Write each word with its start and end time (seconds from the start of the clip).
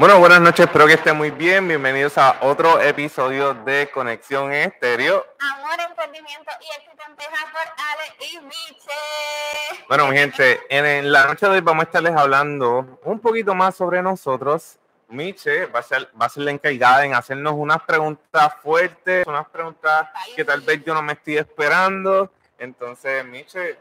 Bueno, 0.00 0.18
buenas 0.18 0.40
noches, 0.40 0.64
espero 0.64 0.86
que 0.86 0.94
estén 0.94 1.14
muy 1.14 1.30
bien. 1.30 1.68
Bienvenidos 1.68 2.16
a 2.16 2.38
otro 2.40 2.80
episodio 2.80 3.52
de 3.52 3.90
Conexión 3.92 4.50
Estéreo. 4.50 5.26
Amor, 5.38 5.78
emprendimiento 5.78 6.50
y 6.58 6.74
éxito 6.74 7.02
empieza 7.06 7.36
por 7.52 7.60
Ale 7.60 8.32
y 8.32 8.40
Miche. 8.40 9.84
Bueno, 9.88 10.06
mi 10.06 10.16
gente, 10.16 10.58
en 10.70 11.12
la 11.12 11.26
noche 11.26 11.44
de 11.44 11.52
hoy 11.52 11.60
vamos 11.60 11.82
a 11.82 11.84
estarles 11.84 12.16
hablando 12.16 12.98
un 13.04 13.20
poquito 13.20 13.54
más 13.54 13.76
sobre 13.76 14.00
nosotros. 14.00 14.78
Miche 15.10 15.66
va 15.66 15.80
a 15.80 15.82
ser, 15.82 16.08
va 16.18 16.24
a 16.24 16.30
ser 16.30 16.44
la 16.44 16.52
encargada 16.52 17.04
en 17.04 17.12
hacernos 17.12 17.52
unas 17.54 17.82
preguntas 17.82 18.54
fuertes, 18.62 19.26
unas 19.26 19.46
preguntas 19.50 20.08
que 20.34 20.46
tal 20.46 20.62
vez 20.62 20.82
yo 20.82 20.94
no 20.94 21.02
me 21.02 21.12
estoy 21.12 21.36
esperando. 21.36 22.32
Entonces, 22.58 23.22
Miche, 23.26 23.78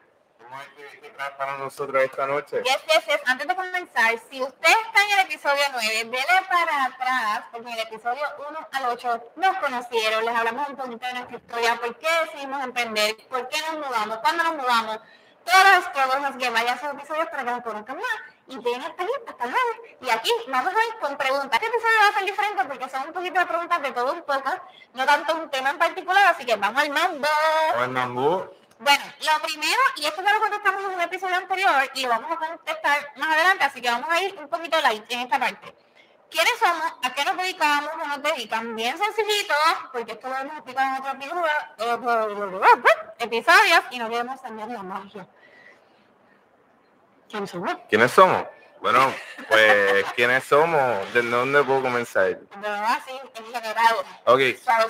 ¿cómo 0.49 0.61
es 0.61 0.67
que, 0.69 0.99
que 0.99 1.09
traes 1.11 1.31
para 1.31 1.57
nosotros 1.57 2.03
esta 2.03 2.25
noche? 2.25 2.61
Yes, 2.63 2.79
yes, 2.87 3.05
yes. 3.05 3.21
Antes 3.25 3.47
de 3.47 3.55
comenzar, 3.55 4.19
si 4.29 4.41
usted 4.41 4.69
está 4.69 5.03
en 5.05 5.19
el 5.19 5.25
episodio 5.25 5.63
9, 5.71 6.03
dele 6.05 6.41
para 6.49 6.85
atrás, 6.85 7.43
porque 7.51 7.67
en 7.67 7.73
el 7.73 7.87
episodio 7.87 8.23
1 8.49 8.67
al 8.71 8.85
8 8.85 9.31
nos 9.35 9.57
conocieron, 9.57 10.25
les 10.25 10.35
hablamos 10.35 10.69
un 10.69 10.75
poquito 10.75 11.05
de 11.05 11.13
nuestra 11.13 11.37
historia, 11.37 11.75
por 11.75 11.95
qué 11.97 12.07
decidimos 12.25 12.63
emprender, 12.63 13.17
por 13.29 13.47
qué 13.47 13.57
nos 13.61 13.87
mudamos, 13.87 14.17
cuándo 14.17 14.43
nos 14.43 14.55
mudamos, 14.55 14.99
todos 15.45 15.63
los 15.75 15.85
struggles 15.85 16.35
que 16.37 16.49
vaya 16.49 16.73
a 16.73 16.75
esos 16.75 16.93
episodios 16.93 17.27
para 17.27 17.43
que 17.43 17.51
nos 17.51 17.63
conozcan 17.63 17.97
más. 17.97 18.05
Y 18.47 18.57
tienen 18.59 18.81
esta 18.81 19.03
lista, 19.03 19.31
hasta. 19.31 19.47
Y 20.01 20.09
aquí 20.09 20.31
vamos 20.47 20.73
a 20.73 20.85
ir 20.87 20.99
con 20.99 21.15
preguntas. 21.17 21.51
Este 21.53 21.67
episodio 21.67 21.97
va 22.01 22.07
a 22.09 22.13
ser 22.13 22.25
diferente 22.25 22.65
porque 22.65 22.89
son 22.89 23.07
un 23.07 23.13
poquito 23.13 23.39
de 23.39 23.45
preguntas 23.45 23.81
de 23.81 23.91
todo 23.91 24.13
un 24.13 24.21
poco, 24.23 24.49
no 24.93 25.05
tanto 25.05 25.35
un 25.35 25.49
tema 25.49 25.69
en 25.69 25.77
particular, 25.77 26.33
así 26.33 26.45
que 26.45 26.55
vamos 26.55 26.81
al 26.81 26.89
mambo. 26.89 27.27
Pues, 27.75 27.89
Mangú, 27.89 28.49
Bueno, 28.79 29.03
lo 29.19 29.45
primero, 29.45 29.81
y 29.97 30.05
esto 30.05 30.23
ya 30.23 30.33
lo 30.33 30.39
contestamos 30.39 30.81
en 30.85 30.91
un 30.91 31.01
episodio 31.01 31.35
anterior 31.35 31.91
y 31.95 32.03
lo 32.03 32.09
vamos 32.09 32.31
a 32.31 32.37
contestar 32.37 33.11
más 33.17 33.29
adelante, 33.35 33.65
así 33.65 33.81
que 33.81 33.89
vamos 33.89 34.09
a 34.09 34.23
ir 34.23 34.39
un 34.39 34.47
poquito 34.47 34.79
light 34.79 35.03
en 35.09 35.19
esta 35.19 35.37
parte. 35.37 35.75
¿Quiénes 36.31 36.53
somos? 36.59 36.93
¿A 37.03 37.13
qué 37.13 37.25
nos 37.25 37.35
dedicamos? 37.35 37.91
¿O 38.01 38.07
nos 38.07 38.23
dedican? 38.23 38.73
Bien 38.77 38.97
sencillito, 38.97 39.53
porque 39.91 40.13
esto 40.13 40.29
lo 40.29 40.37
hemos 40.37 40.53
explicado 40.53 40.95
en 40.95 41.01
otros 41.01 41.15
episodios, 41.15 41.51
episodios 43.19 43.81
y 43.91 43.99
no 43.99 44.09
queremos 44.09 44.39
cambiar 44.39 44.69
la 44.69 44.83
magia. 44.83 45.27
¿Quiénes 47.29 47.49
somos? 47.49 47.75
¿quiénes 47.89 48.11
somos? 48.11 48.45
Bueno, 48.81 49.13
pues, 49.49 50.05
¿quiénes 50.15 50.45
somos? 50.45 51.13
¿De 51.13 51.21
dónde 51.21 51.61
puedo 51.63 51.81
comenzar? 51.81 52.27
De 52.27 52.47
verdad, 52.61 52.99
sí, 53.05 53.19
generado. 53.53 54.03
Ok, 54.25 54.39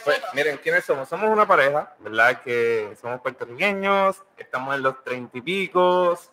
pues, 0.04 0.22
miren, 0.34 0.58
¿quiénes 0.58 0.86
somos? 0.86 1.10
Somos 1.10 1.28
una 1.30 1.48
pareja, 1.48 1.96
¿verdad? 1.98 2.40
Que 2.42 2.96
somos 3.02 3.20
puertorriqueños, 3.22 4.24
estamos 4.38 4.76
en 4.76 4.84
los 4.84 5.04
treinta 5.04 5.36
y 5.40 5.42
picos, 5.42 6.32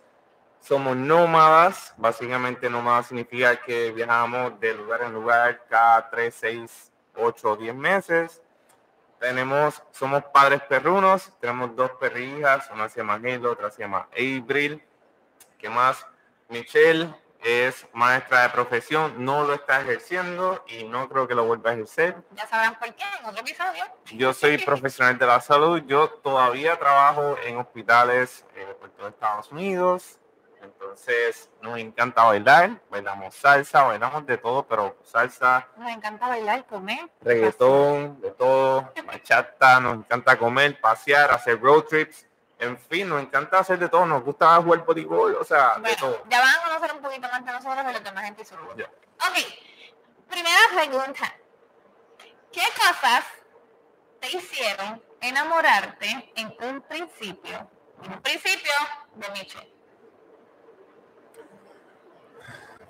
somos 0.61 0.97
nómadas. 0.97 1.95
Básicamente, 1.97 2.69
nómadas 2.69 3.07
significa 3.07 3.57
que 3.57 3.91
viajamos 3.91 4.61
de 4.61 4.75
lugar 4.75 5.03
en 5.03 5.15
lugar 5.15 5.65
cada 5.70 6.11
tres, 6.11 6.35
seis, 6.39 6.93
ocho 7.15 7.53
o 7.53 7.57
diez 7.57 7.75
meses. 7.75 8.43
Tenemos, 9.19 9.83
somos 9.93 10.23
padres 10.25 10.61
perrunos, 10.69 11.33
tenemos 11.41 11.75
dos 11.75 11.93
perrijas, 11.93 12.69
una 12.70 12.91
se 12.91 12.98
llama 12.98 13.15
Halo, 13.15 13.53
otra 13.53 13.70
se 13.70 13.81
llama 13.81 14.09
Abril. 14.13 14.85
¿Qué 15.57 15.70
más? 15.70 16.07
Michelle 16.51 17.13
es 17.47 17.86
maestra 17.92 18.42
de 18.42 18.48
profesión, 18.48 19.25
no 19.25 19.44
lo 19.44 19.55
está 19.55 19.80
ejerciendo 19.80 20.64
y 20.66 20.83
no 20.83 21.08
creo 21.08 21.28
que 21.28 21.34
lo 21.36 21.44
vuelva 21.44 21.70
a 21.70 21.75
ejercer. 21.75 22.16
Ya 22.33 22.44
sabrán 22.48 22.77
por 22.77 22.92
qué 22.94 23.05
en 23.20 23.27
otro 23.27 23.41
episodio. 23.41 23.84
Yo 24.12 24.33
soy 24.34 24.58
profesional 24.66 25.16
de 25.16 25.27
la 25.27 25.41
salud. 25.41 25.80
Yo 25.86 26.11
todavía 26.11 26.77
trabajo 26.77 27.36
en 27.44 27.56
hospitales 27.58 28.44
eh, 28.56 28.77
por 28.80 28.91
todo 28.91 29.08
Estados 29.08 29.52
Unidos. 29.52 30.19
Entonces, 30.61 31.48
nos 31.62 31.78
encanta 31.78 32.24
bailar. 32.24 32.80
Bailamos 32.91 33.36
salsa, 33.36 33.84
bailamos 33.84 34.27
de 34.27 34.36
todo, 34.39 34.67
pero 34.67 34.97
salsa, 35.05 35.69
Nos 35.77 35.91
encanta 35.91 36.27
bailar, 36.27 36.67
comer. 36.67 37.08
reggaetón, 37.20 38.20
de 38.20 38.33
todo, 38.33 38.92
bachata. 39.06 39.78
Nos 39.78 39.98
encanta 39.98 40.36
comer, 40.36 40.80
pasear, 40.80 41.30
hacer 41.30 41.61
road 41.61 41.85
trips. 41.85 42.27
En 42.58 42.78
fin, 42.78 43.08
nos 43.08 43.20
encanta 43.20 43.58
hacer 43.58 43.78
de 43.78 43.89
todo. 43.89 44.06
Nos 44.06 44.22
gusta 44.24 44.56
jugar 44.62 44.84
voleibol, 44.84 45.34
o 45.36 45.44
sea, 45.44 45.74
de 45.74 45.80
Bueno, 45.80 45.96
todo. 45.98 46.22
ya 46.28 46.40
van 46.40 46.55
a 46.55 46.62
conocer 46.62 46.92
un 46.96 47.02
poquito 47.02 47.28
más 47.28 47.44
de 47.44 47.52
nosotros 47.52 47.86
de 47.86 47.92
los 47.92 48.05
demás 48.05 48.24
gente 48.24 48.44
seguro. 48.44 48.74
Ya. 48.77 48.86
Ok, 48.86 49.36
primera 50.28 50.58
pregunta. 50.74 51.34
¿Qué 52.52 52.62
cosas 52.78 53.24
te 54.20 54.30
hicieron 54.34 55.02
enamorarte 55.20 56.33
en 56.36 56.55
un 56.61 56.80
principio? 56.83 57.70
En 58.02 58.12
un 58.12 58.22
principio 58.22 58.73
de 59.17 59.28
Michelle. 59.30 59.73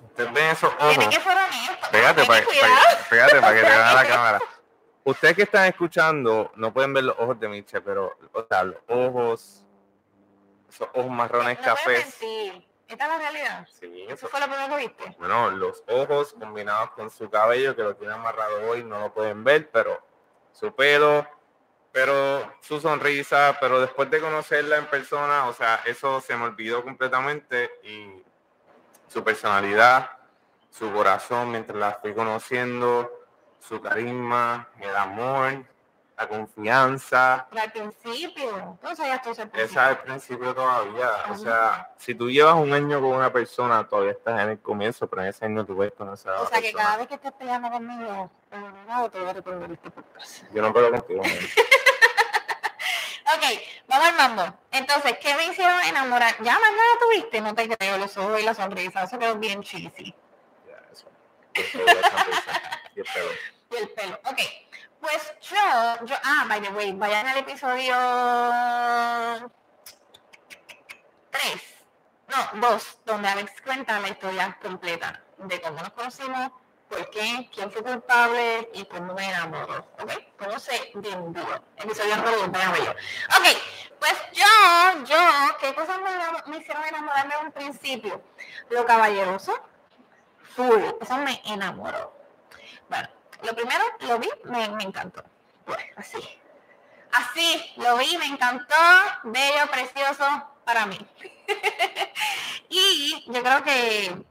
Ustedes 0.07 0.33
ven 0.33 0.45
esos 0.51 0.77
Tiene 0.77 0.93
ojos. 0.97 1.15
que 1.15 1.21
ser 1.21 1.37
honesto. 1.37 1.87
Pégate 1.91 2.25
para, 2.25 2.45
cuidado. 2.45 2.75
pégate 3.09 3.41
para 3.41 3.53
que 3.55 3.61
te 3.61 3.69
vea 3.69 3.93
la 3.93 4.07
cámara. 4.07 4.39
Ustedes 5.07 5.35
que 5.37 5.43
están 5.43 5.67
escuchando 5.67 6.51
no 6.55 6.73
pueden 6.73 6.93
ver 6.93 7.05
los 7.05 7.17
ojos 7.17 7.39
de 7.39 7.47
Miche, 7.47 7.79
pero 7.79 8.17
o 8.33 8.43
sea, 8.43 8.63
los 8.65 8.75
ojos, 8.87 9.63
esos 10.69 10.89
ojos 10.93 11.09
marrones 11.09 11.57
No 11.59 11.63
cafés. 11.63 12.19
Esta 12.89 13.03
es 13.05 13.09
la 13.09 13.17
realidad. 13.17 13.67
Sí, 13.79 14.03
Eso 14.03 14.13
eso- 14.15 14.27
fue 14.27 14.39
lo 14.41 14.47
primero 14.47 14.67
que 14.75 14.87
viste. 14.87 15.15
bueno, 15.17 15.49
los 15.51 15.81
ojos 15.87 16.33
combinados 16.37 16.91
con 16.91 17.09
su 17.09 17.29
cabello 17.29 17.73
que 17.75 17.83
lo 17.83 17.95
tiene 17.95 18.13
amarrado 18.13 18.69
hoy 18.69 18.83
no 18.83 18.99
lo 18.99 19.13
pueden 19.13 19.43
ver, 19.45 19.69
pero 19.71 19.97
su 20.51 20.73
pelo, 20.75 21.25
pero 21.93 22.53
su 22.61 22.79
sonrisa, 22.81 23.57
pero 23.61 23.79
después 23.79 24.09
de 24.11 24.19
conocerla 24.19 24.77
en 24.77 24.87
persona, 24.87 25.47
o 25.47 25.53
sea, 25.53 25.81
eso 25.85 26.19
se 26.19 26.35
me 26.35 26.45
olvidó 26.45 26.83
completamente 26.83 27.71
y 27.83 28.23
su 29.07 29.23
personalidad, 29.23 30.11
su 30.69 30.91
corazón 30.91 31.51
mientras 31.51 31.77
la 31.77 31.91
fui 31.93 32.13
conociendo, 32.13 33.16
su 33.67 33.81
carisma, 33.81 34.67
el 34.79 34.95
amor, 34.95 35.65
la 36.17 36.27
confianza. 36.27 37.47
Pero 37.49 37.61
al 37.63 37.71
principio. 37.71 38.79
Tú 38.81 38.95
sabías 38.95 39.21
todo 39.21 39.33
ese 39.33 39.43
Esa 39.43 39.49
principio. 39.51 39.81
es 39.81 39.89
el 39.89 39.97
principio 39.97 40.55
todavía. 40.55 41.09
O 41.29 41.37
sea, 41.37 41.91
si 41.97 42.15
tú 42.15 42.29
llevas 42.29 42.55
un 42.55 42.73
año 42.73 42.99
con 43.01 43.11
una 43.11 43.31
persona, 43.31 43.87
todavía 43.87 44.11
estás 44.13 44.39
en 44.41 44.49
el 44.49 44.59
comienzo, 44.59 45.07
pero 45.07 45.21
en 45.23 45.27
ese 45.29 45.45
año 45.45 45.65
tú 45.65 45.75
puedes 45.75 45.93
conocer 45.93 46.31
a 46.31 46.41
O 46.41 46.47
sea 46.47 46.61
que 46.61 46.73
cada 46.73 46.97
vez 46.97 47.07
que 47.07 47.15
estés 47.15 47.31
peleando 47.33 47.69
conmigo, 47.69 48.31
no 48.87 49.09
te 49.09 49.19
voy 49.19 49.29
a 49.29 49.33
recordar 49.33 49.71
este 49.71 49.89
podcast. 49.91 50.43
Yo 50.53 50.61
no 50.61 50.73
peleo 50.73 50.91
contigo. 50.91 51.21
Ok, 53.29 53.43
vamos 53.89 54.07
al 54.07 54.15
mambo. 54.15 54.57
Entonces, 54.71 55.17
¿qué 55.19 55.35
me 55.35 55.47
hicieron 55.47 55.77
enamorar? 55.81 56.33
¿Ya 56.41 56.53
más 56.53 56.71
nada 56.71 56.99
tuviste? 57.01 57.41
No 57.41 57.53
te 57.53 57.67
creo, 57.67 57.97
los 57.97 58.15
ojos 58.15 58.39
y 58.39 58.43
la 58.43 58.53
sonrisa. 58.53 59.03
Eso 59.03 59.19
quedó 59.19 59.35
bien 59.35 59.61
cheesy. 59.61 60.15
Ya, 60.65 60.77
eso. 60.93 61.09
Yo 61.53 61.63
soy 61.73 61.85
la 61.85 62.09
sonrisa 62.09 62.61
y 63.69 63.75
el 63.75 63.89
pelo. 63.89 64.19
Ok, 64.25 64.39
pues 64.99 65.33
yo, 65.41 66.05
yo, 66.05 66.15
ah, 66.23 66.45
by 66.47 66.61
the 66.61 66.69
way, 66.69 66.91
vayan 66.93 67.27
al 67.27 67.37
episodio 67.37 67.95
3, 71.31 71.77
no, 72.29 72.69
2, 72.69 72.99
donde 73.05 73.27
Alex 73.27 73.61
cuenta 73.61 73.99
la 73.99 74.09
historia 74.09 74.57
completa 74.61 75.21
de 75.37 75.61
cómo 75.61 75.79
nos 75.79 75.91
conocimos, 75.91 76.51
por 76.89 77.09
qué, 77.09 77.49
quién 77.53 77.71
fue 77.71 77.83
culpable 77.83 78.69
y 78.73 78.85
cómo 78.85 79.13
me 79.13 79.29
enamoró. 79.29 79.85
Ok, 79.99 80.11
cómo 80.39 80.57
se 80.59 80.91
vendió. 80.95 81.63
Episodio 81.77 82.15
2, 82.17 82.51
vayan 82.51 82.71
verlo. 82.71 82.91
Ok, 82.91 83.45
pues 83.99 84.15
yo, 84.33 85.03
yo, 85.05 85.57
¿qué 85.59 85.73
cosas 85.75 85.97
me, 86.47 86.57
hicieron 86.57 86.83
enamorarme 86.85 87.35
de 87.35 87.41
un 87.41 87.51
principio? 87.51 88.21
Lo 88.69 88.85
caballeroso, 88.85 89.53
full, 90.55 90.81
eso 91.01 91.17
me 91.17 91.41
enamoró. 91.45 92.15
Bueno, 92.89 93.09
lo 93.43 93.55
primero, 93.55 93.83
lo 94.01 94.19
vi, 94.19 94.29
me, 94.45 94.65
encantó. 94.83 95.23
Así. 95.95 96.17
Así, 97.11 97.73
lo 97.77 97.97
vi, 97.97 98.17
me 98.17 98.25
encantó, 98.25 98.75
bello, 99.23 99.67
precioso 99.71 100.25
para 100.65 100.85
mí. 100.85 100.99
y 102.69 103.25
yo 103.27 103.41
creo 103.41 103.63
que 103.63 104.25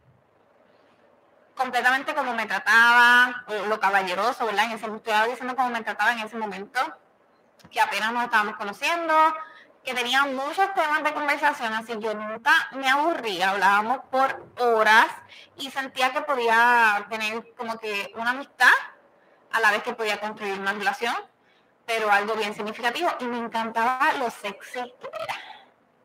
completamente 1.56 2.14
como 2.14 2.34
me 2.34 2.46
trataba, 2.46 3.44
eh, 3.48 3.64
lo 3.68 3.80
caballeroso, 3.80 4.44
¿verdad? 4.44 4.66
En 4.66 4.72
ese, 4.72 4.86
estoy 4.86 5.30
diciendo 5.30 5.56
cómo 5.56 5.70
me 5.70 5.82
trataba 5.82 6.12
en 6.12 6.20
ese 6.20 6.36
momento, 6.36 6.80
que 7.70 7.80
apenas 7.80 8.12
nos 8.12 8.24
estábamos 8.24 8.56
conociendo, 8.56 9.14
que 9.82 9.94
tenía 9.94 10.24
muchos 10.24 10.74
temas 10.74 11.02
de 11.04 11.14
conversación, 11.14 11.72
así 11.72 11.94
yo 11.98 12.12
nunca 12.12 12.52
me 12.72 12.88
aburría, 12.88 13.50
hablábamos 13.50 14.00
por 14.10 14.44
horas 14.58 15.06
y 15.56 15.70
sentía 15.70 16.12
que 16.12 16.22
podía 16.22 17.06
tener 17.08 17.54
como 17.54 17.78
que 17.78 18.12
una 18.16 18.30
amistad 18.30 18.72
a 19.52 19.60
la 19.60 19.70
vez 19.70 19.82
que 19.82 19.94
podía 19.94 20.20
construir 20.20 20.58
una 20.58 20.72
relación, 20.72 21.14
pero 21.86 22.10
algo 22.10 22.34
bien 22.34 22.54
significativo 22.54 23.10
y 23.20 23.24
me 23.24 23.38
encantaba 23.38 24.12
lo 24.14 24.30
sexy 24.30 24.80
que 25.00 25.08
era. 25.08 25.34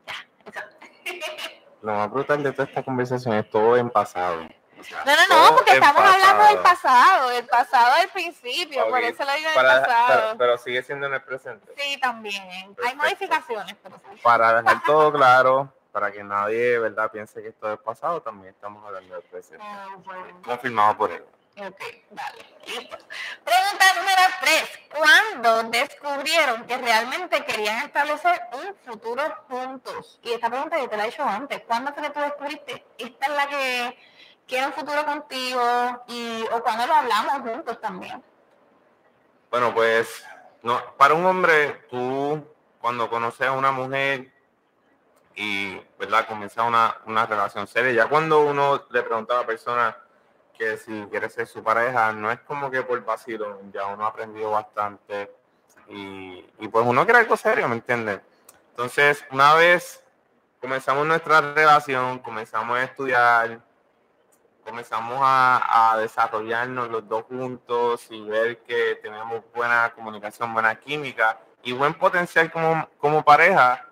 Ya, 0.06 0.26
eso. 0.46 0.60
Lo 1.82 1.94
más 1.94 2.08
brutal 2.12 2.42
de 2.44 2.52
toda 2.52 2.68
esta 2.68 2.84
conversación 2.84 3.34
es 3.34 3.50
todo 3.50 3.76
en 3.76 3.90
pasado. 3.90 4.46
O 4.78 4.84
sea, 4.84 5.04
No, 5.04 5.16
no, 5.16 5.50
no, 5.50 5.56
porque 5.56 5.72
estamos 5.72 6.00
hablando 6.00 6.44
del 6.44 6.58
pasado. 6.58 7.28
del 7.30 7.44
pasado 7.46 7.96
del 7.98 8.08
principio, 8.10 8.88
por 8.88 9.00
eso 9.00 9.24
lo 9.24 9.32
digo 9.32 9.50
del 9.50 9.66
pasado. 9.66 10.06
pero, 10.08 10.38
pero 10.38 10.58
sigue 10.58 10.82
siendo 10.84 11.08
en 11.08 11.14
el 11.14 11.22
presente. 11.22 11.72
Sí, 11.76 11.98
también. 11.98 12.76
Hay 12.86 12.94
modificaciones, 12.94 13.74
pero. 13.82 14.00
Para 14.22 14.62
dejar 14.62 14.80
todo 14.86 15.12
claro, 15.12 15.72
para 15.90 16.12
que 16.12 16.22
nadie, 16.22 16.78
¿verdad?, 16.78 17.10
piense 17.10 17.42
que 17.42 17.48
esto 17.48 17.72
es 17.72 17.80
pasado, 17.80 18.22
también 18.22 18.54
estamos 18.54 18.84
hablando 18.86 19.14
del 19.14 19.24
presente. 19.24 19.64
Ah, 19.68 19.88
bueno. 20.04 20.40
Confirmado 20.44 20.96
por 20.96 21.10
él. 21.10 21.24
Ok, 21.54 21.80
vale. 22.10 22.44
Pregunta 22.64 23.84
número 23.96 24.22
tres. 24.40 24.70
¿Cuándo 24.90 25.62
descubrieron 25.64 26.66
que 26.66 26.78
realmente 26.78 27.44
querían 27.44 27.84
establecer 27.84 28.40
un 28.52 28.74
futuro 28.86 29.22
juntos? 29.48 30.18
Y 30.22 30.32
esta 30.32 30.48
pregunta 30.48 30.78
yo 30.78 30.88
te 30.88 30.96
la 30.96 31.04
he 31.04 31.08
hecho 31.08 31.24
antes. 31.24 31.60
¿Cuándo 31.66 31.92
fue 31.92 32.04
que 32.04 32.10
tú 32.10 32.20
descubriste? 32.20 32.84
Esta 32.96 33.26
es 33.26 33.32
la 33.32 33.48
que 33.48 33.98
quiere 34.46 34.66
un 34.66 34.72
futuro 34.72 35.04
contigo 35.04 36.04
y 36.08 36.42
o 36.52 36.62
cuando 36.62 36.86
lo 36.86 36.94
hablamos 36.94 37.50
juntos 37.52 37.80
también. 37.80 38.22
Bueno, 39.50 39.74
pues 39.74 40.24
no, 40.62 40.96
para 40.96 41.12
un 41.12 41.26
hombre, 41.26 41.84
tú 41.90 42.46
cuando 42.80 43.10
conoces 43.10 43.46
a 43.46 43.52
una 43.52 43.72
mujer 43.72 44.32
y 45.34 45.76
verdad 45.98 46.26
comienza 46.26 46.62
una, 46.62 46.96
una 47.04 47.26
relación 47.26 47.66
seria, 47.66 47.92
ya 47.92 48.08
cuando 48.08 48.40
uno 48.40 48.86
le 48.90 49.02
pregunta 49.02 49.34
a 49.34 49.40
la 49.40 49.46
persona 49.46 49.96
que 50.62 50.76
si 50.76 51.06
quiere 51.10 51.28
ser 51.28 51.46
su 51.48 51.62
pareja, 51.62 52.12
no 52.12 52.30
es 52.30 52.38
como 52.40 52.70
que 52.70 52.82
por 52.82 53.04
vacío, 53.04 53.60
ya 53.72 53.86
uno 53.86 54.04
ha 54.04 54.08
aprendido 54.08 54.52
bastante 54.52 55.34
y, 55.88 56.46
y 56.60 56.68
pues 56.68 56.86
uno 56.86 57.04
quiere 57.04 57.18
algo 57.18 57.36
serio, 57.36 57.68
¿me 57.68 57.74
entiendes? 57.74 58.20
Entonces, 58.70 59.24
una 59.32 59.54
vez 59.54 60.04
comenzamos 60.60 61.04
nuestra 61.04 61.40
relación, 61.40 62.20
comenzamos 62.20 62.78
a 62.78 62.84
estudiar, 62.84 63.60
comenzamos 64.64 65.18
a, 65.20 65.94
a, 65.94 65.98
desarrollarnos 65.98 66.88
los 66.88 67.08
dos 67.08 67.24
juntos 67.24 68.06
y 68.10 68.22
ver 68.22 68.58
que 68.58 69.00
tenemos 69.02 69.42
buena 69.52 69.92
comunicación, 69.96 70.54
buena 70.54 70.76
química 70.76 71.40
y 71.64 71.72
buen 71.72 71.94
potencial 71.94 72.52
como, 72.52 72.88
como 72.98 73.24
pareja, 73.24 73.84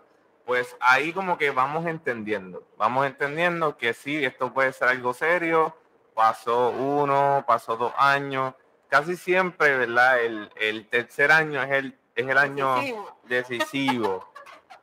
pues 0.47 0.77
ahí 0.79 1.13
como 1.13 1.37
que 1.37 1.51
vamos 1.51 1.85
entendiendo, 1.87 2.63
vamos 2.77 3.07
entendiendo 3.07 3.77
que 3.77 3.93
sí, 3.93 4.25
esto 4.25 4.53
puede 4.53 4.73
ser 4.73 4.89
algo 4.89 5.13
serio, 5.13 5.75
pasó 6.15 6.71
uno, 6.71 7.45
pasó 7.47 7.77
dos 7.77 7.93
años, 7.97 8.55
casi 8.89 9.17
siempre, 9.17 9.77
¿verdad? 9.77 10.21
El, 10.21 10.51
el 10.57 10.87
tercer 10.89 11.33
año 11.33 11.63
es 11.63 11.71
el, 11.71 11.99
es 12.15 12.29
el 12.29 12.39
año 12.39 12.77
decisivo. 13.25 14.31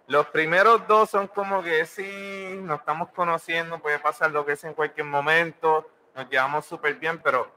Los 0.07 0.27
primeros 0.27 0.87
dos 0.87 1.09
son 1.09 1.27
como 1.27 1.61
que 1.61 1.85
sí, 1.85 2.57
nos 2.61 2.79
estamos 2.79 3.09
conociendo, 3.09 3.79
puede 3.79 3.99
pasar 3.99 4.31
lo 4.31 4.45
que 4.45 4.53
es 4.53 4.63
en 4.63 4.73
cualquier 4.73 5.05
momento, 5.05 5.89
nos 6.15 6.29
llevamos 6.29 6.65
súper 6.65 6.95
bien, 6.95 7.19
pero 7.19 7.51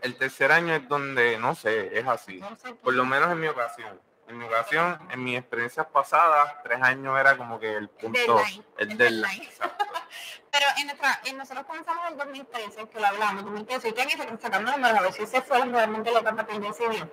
el 0.00 0.16
tercer 0.16 0.52
año 0.52 0.74
es 0.74 0.88
donde, 0.88 1.38
no 1.38 1.54
sé, 1.54 1.98
es 1.98 2.06
así. 2.06 2.40
Por 2.82 2.94
lo 2.94 3.04
menos 3.04 3.30
en 3.32 3.40
mi 3.40 3.48
ocasión. 3.48 4.00
En 4.28 4.38
mi 4.38 4.44
ocasión, 4.44 4.98
en 5.10 5.22
mis 5.22 5.38
experiencias 5.38 5.86
pasadas, 5.86 6.54
tres 6.62 6.80
años 6.80 7.18
era 7.18 7.36
como 7.36 7.58
que 7.58 7.74
el 7.74 7.88
punto, 7.88 8.40
el 8.78 8.96
deadline. 8.96 9.48
Pero 10.50 10.66
en 10.78 10.86
nuestra, 10.86 11.20
en 11.24 11.38
nosotros 11.38 11.66
comenzamos 11.66 12.10
en 12.10 12.16
2013, 12.18 12.88
que 12.88 13.00
lo 13.00 13.06
hablamos, 13.06 13.44
2013, 13.44 13.88
y 13.88 13.92
tengo 13.92 14.10
que 14.10 14.42
sacando 14.42 14.72
números 14.72 14.98
a 14.98 15.02
ver 15.02 15.12
si 15.12 15.22
ese 15.22 15.42
fue 15.42 15.64
realmente 15.64 16.10
lo 16.10 16.22
que 16.22 16.32
me 16.32 16.68
decidió. 16.68 17.10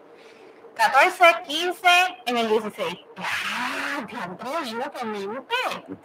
14, 0.79 1.43
15 1.45 1.87
en 2.25 2.37
el 2.37 2.49
16. 2.49 2.97
¡Ah! 3.17 4.05
¡Diablo, 4.07 4.91
qué 4.91 5.05
mente! 5.05 5.55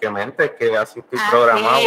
¡Qué 0.01 0.11
mente! 0.11 0.57
Que 0.57 0.77
así 0.77 0.99
estoy 0.99 1.19
programado. 1.31 1.79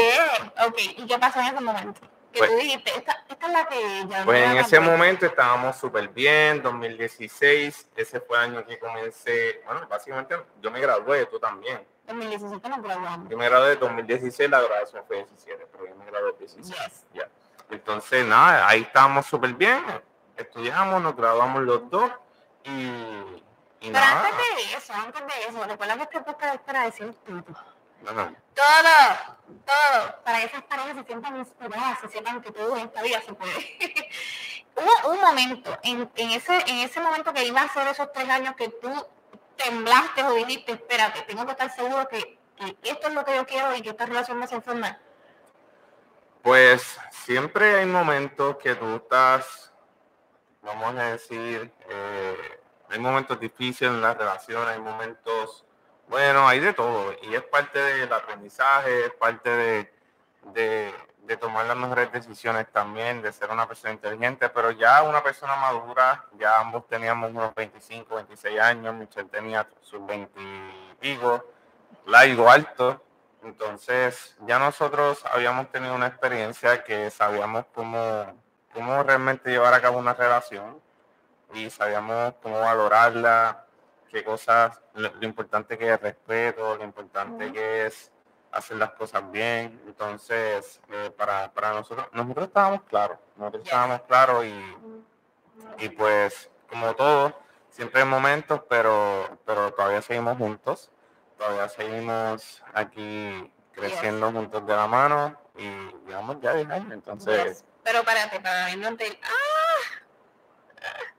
Ok, 0.68 0.80
¿y 0.95 1.06
qué 1.06 1.19
pasó 1.19 1.39
en 1.42 1.48
ese 1.48 1.59
momento? 1.59 2.00
Que 2.31 2.39
pues, 2.39 2.50
tú 2.50 2.57
dijiste, 2.57 2.92
esta, 2.95 3.25
esta, 3.27 3.48
es 3.48 3.51
la 3.51 3.68
que 3.68 4.07
ya... 4.09 4.24
Pues 4.24 4.42
en 4.42 4.57
ese 4.57 4.80
momento 4.80 5.25
estábamos 5.25 5.75
súper 5.75 6.07
bien, 6.09 6.62
2016, 6.62 7.89
ese 7.95 8.19
fue 8.21 8.38
el 8.38 8.44
año 8.44 8.65
que 8.65 8.80
comencé, 8.80 9.62
bueno, 9.65 9.86
básicamente 9.89 10.36
yo 10.62 10.71
me 10.71 10.80
gradué, 10.80 11.25
tú 11.25 11.39
también. 11.39 11.86
2017 12.07 12.69
nos 12.69 12.81
graduamos. 12.81 13.30
Yo 13.30 13.38
me 13.38 13.50
gradué 13.50 13.74
en 13.74 13.80
2016, 13.80 14.50
la 14.50 14.62
graduación 14.62 15.04
fue 15.06 15.18
17, 15.18 15.68
pero 15.71 15.88
yo 15.88 15.95
me 15.95 16.06
gradué 16.06 16.31
en 16.31 16.38
16. 16.38 17.06
Ya. 17.13 17.30
Entonces, 17.69 18.25
nada, 18.25 18.68
ahí 18.68 18.81
estábamos 18.81 19.25
súper 19.25 19.54
bien, 19.54 19.83
estudiamos, 20.38 21.01
nos 21.01 21.15
graduamos 21.15 21.63
los 21.63 21.89
dos 21.89 22.09
y, 22.63 22.89
Pero 23.81 23.98
antes 23.98 24.38
de 24.38 24.77
eso, 24.77 24.94
antes 24.94 25.21
de 25.21 25.48
eso, 25.48 25.63
recuerda 25.65 25.98
que 25.98 26.04
este 26.04 26.21
podcast 26.21 26.56
es 26.56 26.62
para 26.62 26.83
decir 26.83 27.13
todo. 27.25 27.44
No, 28.04 28.12
no. 28.13 28.36
Todo, 28.54 29.38
todo, 29.65 30.24
para 30.24 30.39
que 30.39 30.45
esas 30.45 30.63
parejas 30.63 30.95
se 30.98 31.04
sientan 31.04 31.38
inspiradas, 31.38 32.00
se 32.00 32.07
sientan 32.09 32.42
que 32.42 32.51
todo 32.51 32.77
en 32.77 32.86
esta 32.86 33.01
vida 33.01 33.21
se 33.21 33.33
puede. 33.33 33.54
Hubo 34.75 35.12
un 35.12 35.19
momento, 35.19 35.77
en, 35.83 36.09
en, 36.15 36.31
ese, 36.31 36.56
en 36.68 36.77
ese 36.77 37.01
momento 37.01 37.33
que 37.33 37.45
iba 37.45 37.62
a 37.62 37.74
ser 37.74 37.88
esos 37.88 38.13
tres 38.13 38.30
años 38.30 38.56
que 38.56 38.69
tú 38.69 38.89
temblaste 39.57 40.24
o 40.24 40.33
dijiste, 40.33 40.74
espérate, 40.74 41.21
tengo 41.24 41.45
que 41.45 41.51
estar 41.51 41.69
seguro 41.74 42.07
que, 42.07 42.38
esto 42.83 43.07
es 43.07 43.13
lo 43.13 43.24
que 43.25 43.36
yo 43.36 43.45
quiero 43.45 43.75
y 43.75 43.81
que 43.81 43.89
esta 43.89 44.06
relación 44.06 44.38
me 44.38 44.45
hace 44.45 44.62
formar. 44.62 45.00
Pues 46.42 46.98
siempre 47.12 47.75
hay 47.75 47.86
momentos 47.86 48.57
que 48.57 48.75
tú 48.75 48.95
estás, 48.95 49.71
vamos 50.62 50.95
a 50.95 51.12
decir, 51.12 51.71
eh, 51.89 52.59
hay 52.89 53.00
momentos 53.00 53.39
difíciles 53.39 53.94
en 53.94 54.01
la 54.01 54.13
relación, 54.13 54.68
hay 54.68 54.80
momentos, 54.80 55.65
bueno, 56.07 56.48
hay 56.48 56.59
de 56.59 56.74
todo. 56.74 57.13
Y 57.24 57.36
es 57.36 57.44
parte 57.44 57.80
del 57.80 58.13
aprendizaje, 58.13 59.06
es 59.06 59.13
parte 59.13 59.50
de, 59.50 59.94
de, 60.54 60.94
de, 61.27 61.38
tomar 61.38 61.65
las 61.65 61.77
mejores 61.77 62.12
decisiones 62.12 62.71
también, 62.71 63.21
de 63.21 63.31
ser 63.33 63.50
una 63.51 63.68
persona 63.68 63.94
inteligente, 63.94 64.50
pero 64.50 64.71
ya 64.71 65.03
una 65.03 65.21
persona 65.21 65.56
madura, 65.56 66.25
ya 66.39 66.59
ambos 66.59 66.88
teníamos 66.88 67.31
unos 67.31 67.53
25, 67.53 68.15
26 68.15 68.59
años, 68.59 68.95
Michelle 68.95 69.29
tenía 69.29 69.68
sus 69.81 70.06
20 70.06 70.39
y 70.39 70.95
pico, 71.00 71.45
largo, 72.06 72.50
alto. 72.50 73.03
Entonces 73.44 74.35
ya 74.45 74.59
nosotros 74.59 75.24
habíamos 75.31 75.71
tenido 75.71 75.94
una 75.95 76.07
experiencia 76.07 76.83
que 76.83 77.09
sabíamos 77.12 77.65
cómo, 77.73 78.25
cómo 78.73 79.03
realmente 79.03 79.51
llevar 79.51 79.73
a 79.73 79.81
cabo 79.81 80.00
una 80.00 80.13
relación 80.13 80.81
y 81.53 81.69
sabíamos 81.69 82.33
cómo 82.41 82.59
valorarla, 82.59 83.65
qué 84.09 84.23
cosas, 84.23 84.81
lo, 84.94 85.12
importante 85.21 85.77
que 85.77 85.94
es 85.94 86.01
respeto, 86.01 86.75
lo 86.75 86.83
importante 86.83 87.51
que 87.51 87.85
es 87.85 88.12
hacer 88.51 88.77
las 88.77 88.91
cosas 88.91 89.29
bien. 89.31 89.81
Entonces, 89.85 90.79
eh, 90.91 91.11
para, 91.15 91.51
para, 91.53 91.73
nosotros, 91.73 92.07
nosotros 92.13 92.47
estábamos 92.47 92.83
claros, 92.83 93.17
nosotros 93.35 93.63
estábamos 93.63 94.01
claros 94.03 94.45
y, 94.45 95.85
y 95.85 95.89
pues, 95.89 96.49
como 96.69 96.95
todo, 96.95 97.33
siempre 97.69 98.01
hay 98.01 98.07
momentos, 98.07 98.61
pero, 98.69 99.39
pero 99.45 99.73
todavía 99.73 100.01
seguimos 100.01 100.38
juntos, 100.38 100.89
todavía 101.38 101.69
seguimos 101.69 102.63
aquí 102.73 103.51
creciendo 103.71 104.31
juntos 104.31 104.65
de 104.65 104.75
la 104.75 104.88
mano 104.88 105.39
y 105.55 105.67
digamos 106.05 106.41
ya 106.41 106.53
de 106.53 106.61
años, 106.73 106.91
entonces... 106.91 107.63
Pero 107.83 108.03
párate, 108.03 108.39
para 108.39 108.75
no 108.75 108.97
te... 108.97 109.19
¡Ah! 109.23 109.56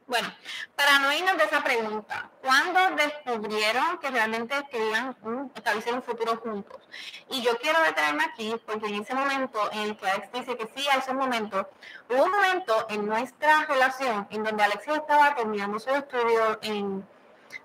Bueno, 0.08 0.32
para 0.74 1.00
no 1.00 1.12
irnos 1.12 1.36
de 1.36 1.44
esa 1.44 1.62
pregunta, 1.62 2.30
¿cuándo 2.40 2.80
descubrieron 2.96 3.98
que 3.98 4.10
realmente 4.10 4.54
querían 4.70 5.14
establecer 5.54 5.92
un 5.92 6.02
futuro 6.02 6.36
juntos? 6.38 6.80
Y 7.28 7.42
yo 7.42 7.58
quiero 7.58 7.82
detenerme 7.82 8.24
aquí 8.24 8.54
porque 8.64 8.86
en 8.86 9.02
ese 9.02 9.14
momento 9.14 9.70
en 9.70 9.80
el 9.80 9.98
que 9.98 10.08
Alex 10.08 10.32
dice 10.32 10.56
que 10.56 10.66
sí, 10.74 10.88
a 10.88 10.96
ese 10.96 11.12
momento, 11.12 11.68
hubo 12.08 12.24
un 12.24 12.30
momento 12.30 12.86
en 12.88 13.04
nuestra 13.04 13.66
relación 13.66 14.26
en 14.30 14.44
donde 14.44 14.62
Alexis 14.62 14.94
estaba 14.94 15.34
terminando 15.34 15.78
su 15.78 15.90
estudio 15.90 16.58
en... 16.62 17.06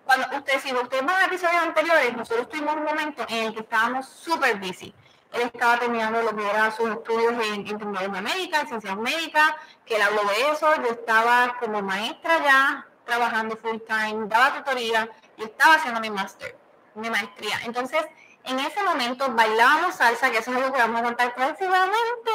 Cuando 0.03 0.27
ustedes, 0.35 0.63
si 0.63 0.73
ustedes 0.73 1.05
van 1.05 1.23
a 1.23 1.25
episodios 1.27 1.63
anteriores, 1.63 2.13
nosotros 2.17 2.49
tuvimos 2.49 2.75
un 2.75 2.83
momento 2.83 3.25
en 3.29 3.45
el 3.45 3.53
que 3.53 3.61
estábamos 3.61 4.05
súper 4.05 4.57
busy 4.57 4.93
él 5.33 5.41
estaba 5.41 5.79
terminando 5.79 6.21
lo 6.21 6.35
que 6.35 6.47
eran 6.47 6.71
sus 6.71 6.89
estudios 6.91 7.33
en, 7.33 7.67
en 7.67 7.77
tecnología 7.77 8.21
médica, 8.21 8.61
en 8.61 8.67
ciencias 8.67 8.97
médicas, 8.97 9.55
que 9.85 9.95
él 9.95 10.01
habló 10.01 10.23
de 10.25 10.51
eso, 10.51 10.75
yo 10.75 10.91
estaba 10.91 11.57
como 11.59 11.81
maestra 11.81 12.43
ya, 12.43 12.87
trabajando 13.05 13.57
full 13.57 13.79
time, 13.87 14.27
daba 14.27 14.53
tutoría 14.55 15.09
y 15.37 15.43
estaba 15.43 15.75
haciendo 15.75 15.99
mi 15.99 16.11
máster, 16.11 16.55
mi 16.93 17.09
maestría. 17.09 17.59
Entonces, 17.65 18.05
en 18.43 18.59
ese 18.59 18.83
momento 18.83 19.27
bailábamos 19.31 19.95
salsa, 19.95 20.29
que 20.29 20.37
eso 20.37 20.51
es 20.51 20.57
algo 20.57 20.71
que 20.71 20.79
vamos 20.79 21.01
a 21.01 21.03
contar 21.03 21.33
próximamente, 21.33 22.31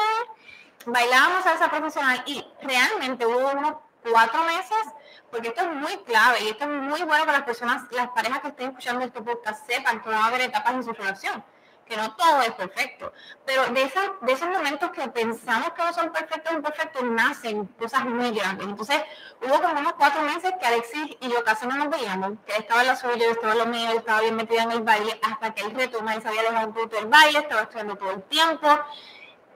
bailábamos 0.86 1.44
salsa 1.44 1.70
profesional 1.70 2.22
y 2.26 2.44
realmente 2.62 3.24
hubo 3.24 3.52
unos 3.52 3.74
cuatro 4.10 4.42
meses, 4.42 4.92
porque 5.30 5.48
esto 5.48 5.62
es 5.62 5.72
muy 5.72 5.96
clave 5.98 6.42
y 6.42 6.48
esto 6.48 6.64
es 6.64 6.70
muy 6.70 7.02
bueno 7.02 7.26
para 7.26 7.38
las 7.38 7.46
personas, 7.46 7.82
las 7.92 8.08
parejas 8.08 8.40
que 8.40 8.48
estén 8.48 8.70
escuchando 8.70 9.04
este 9.04 9.22
podcast, 9.22 9.64
sepan 9.68 10.02
que 10.02 10.10
va 10.10 10.24
a 10.24 10.26
haber 10.26 10.40
etapas 10.40 10.74
en 10.74 10.82
su 10.82 10.92
relación 10.92 11.44
que 11.88 11.96
no 11.96 12.14
todo 12.14 12.42
es 12.42 12.52
perfecto, 12.52 13.12
pero 13.44 13.66
de, 13.66 13.82
esa, 13.82 14.00
de 14.20 14.32
esos 14.32 14.48
momentos 14.48 14.90
que 14.90 15.08
pensamos 15.08 15.72
que 15.72 15.82
no 15.82 15.92
son 15.92 16.12
perfectos, 16.12 16.52
imperfectos, 16.52 17.02
nacen 17.04 17.66
cosas 17.78 18.04
muy 18.04 18.30
grandes. 18.32 18.66
Entonces, 18.66 19.02
hubo 19.42 19.60
como 19.60 19.80
unos 19.80 19.94
cuatro 19.94 20.22
meses 20.22 20.52
que 20.60 20.66
Alexis 20.66 21.16
y 21.20 21.28
yo 21.28 21.42
casi 21.44 21.66
no 21.66 21.76
nos 21.76 21.90
veíamos, 21.90 22.32
que 22.46 22.52
él 22.54 22.60
estaba 22.60 22.82
en 22.82 22.88
la 22.88 22.96
suya, 22.96 23.16
yo 23.16 23.30
estaba 23.30 23.52
en 23.52 23.58
lo 23.58 23.66
mío, 23.66 23.90
estaba 23.92 24.20
bien 24.20 24.36
metida 24.36 24.62
en 24.62 24.72
el 24.72 24.82
baile, 24.82 25.18
hasta 25.22 25.54
que 25.54 25.62
él 25.62 25.74
retoma 25.74 26.16
y 26.16 26.20
sabía 26.20 26.40
alejado 26.40 26.68
un 26.68 26.74
poco 26.74 26.88
del 26.88 27.06
baile, 27.06 27.38
estaba 27.38 27.62
estudiando 27.62 27.96
todo 27.96 28.10
el 28.10 28.22
tiempo. 28.24 28.68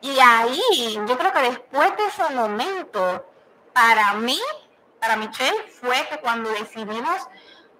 Y 0.00 0.18
ahí, 0.18 0.60
yo 1.06 1.18
creo 1.18 1.32
que 1.32 1.42
después 1.42 1.96
de 1.96 2.06
ese 2.06 2.34
momento, 2.34 3.24
para 3.72 4.14
mí, 4.14 4.40
para 4.98 5.16
Michelle, 5.16 5.62
fue 5.80 6.06
que 6.08 6.18
cuando 6.18 6.50
decidimos 6.50 7.28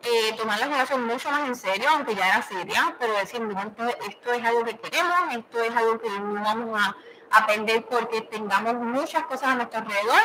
eh, 0.05 0.35
tomar 0.37 0.59
la 0.59 0.67
relación 0.67 1.07
mucho 1.07 1.31
más 1.31 1.47
en 1.49 1.55
serio, 1.55 1.89
aunque 1.91 2.15
ya 2.15 2.27
era 2.27 2.43
seria, 2.43 2.97
pero 2.99 3.15
decir, 3.15 3.41
esto, 3.41 3.89
esto, 4.09 4.33
es 4.33 4.45
algo 4.45 4.65
que 4.65 4.77
queremos, 4.77 5.35
esto 5.35 5.63
es 5.63 5.77
algo 5.77 6.01
que 6.01 6.11
no 6.11 6.43
vamos 6.43 6.81
a 6.81 6.97
aprender 7.31 7.85
porque 7.85 8.23
tengamos 8.23 8.75
muchas 8.75 9.25
cosas 9.25 9.51
a 9.51 9.55
nuestro 9.55 9.79
alrededor. 9.79 10.21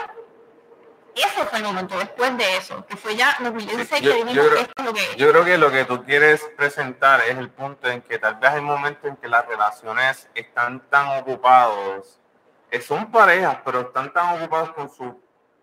ese 1.15 1.45
fue 1.45 1.59
el 1.59 1.65
momento 1.65 1.97
después 1.97 2.37
de 2.37 2.57
eso, 2.57 2.85
que 2.87 2.97
fue 2.97 3.15
ya 3.15 3.37
2016 3.39 4.01
yo, 4.01 4.13
que 4.13 4.33
yo 4.33 4.49
creo, 4.49 4.55
esto 4.55 4.73
es 4.77 4.85
lo 4.85 4.93
que 4.93 5.15
yo 5.15 5.29
creo 5.31 5.45
que 5.45 5.57
lo 5.57 5.71
que 5.71 5.85
tú 5.85 6.03
quieres 6.03 6.41
presentar 6.57 7.21
es 7.21 7.37
el 7.37 7.49
punto 7.49 7.87
en 7.87 8.01
que 8.01 8.17
tal 8.17 8.35
vez 8.35 8.49
hay 8.49 8.61
momentos 8.61 9.05
en 9.05 9.15
que 9.15 9.27
las 9.27 9.45
relaciones 9.45 10.27
están 10.33 10.79
tan 10.89 11.19
ocupados, 11.19 12.19
eh, 12.71 12.81
son 12.81 13.11
parejas, 13.11 13.59
pero 13.63 13.81
están 13.81 14.11
tan 14.11 14.37
ocupados 14.37 14.71
con 14.71 14.89
sus 14.89 15.13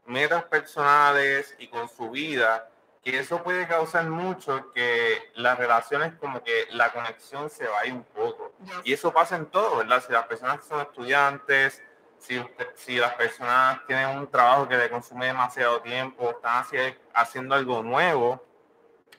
metas 0.07 0.45
personales 0.45 1.55
y 1.59 1.69
con 1.69 1.89
su 1.89 2.11
vida, 2.11 2.69
que 3.05 3.19
eso 3.19 3.43
puede 3.43 3.69
causar 3.69 4.07
mucho 4.07 4.73
que 4.73 5.31
las 5.35 5.59
relaciones 5.59 6.15
como 6.15 6.43
que 6.43 6.67
la 6.71 6.91
conexión 6.93 7.51
se 7.51 7.67
vaya 7.69 7.93
un 7.93 8.05
poco. 8.05 8.53
Y 8.83 8.93
eso 8.95 9.13
pasa 9.13 9.37
en 9.37 9.47
todo, 9.47 9.77
¿verdad? 9.79 10.03
Si 10.05 10.11
las 10.13 10.27
personas 10.27 10.61
que 10.61 10.67
son 10.67 10.81
estudiantes, 10.81 11.83
si, 12.19 12.39
usted- 12.39 12.71
si 12.75 12.97
las 12.97 13.15
personas 13.15 13.81
tienen 13.87 14.09
un 14.19 14.27
trabajo 14.31 14.67
que 14.67 14.77
le 14.79 14.89
consume 14.89 15.27
demasiado 15.27 15.83
tiempo, 15.83 16.31
están 16.31 16.65
haci- 16.65 16.97
haciendo 17.13 17.55
algo 17.55 17.83
nuevo, 17.83 18.43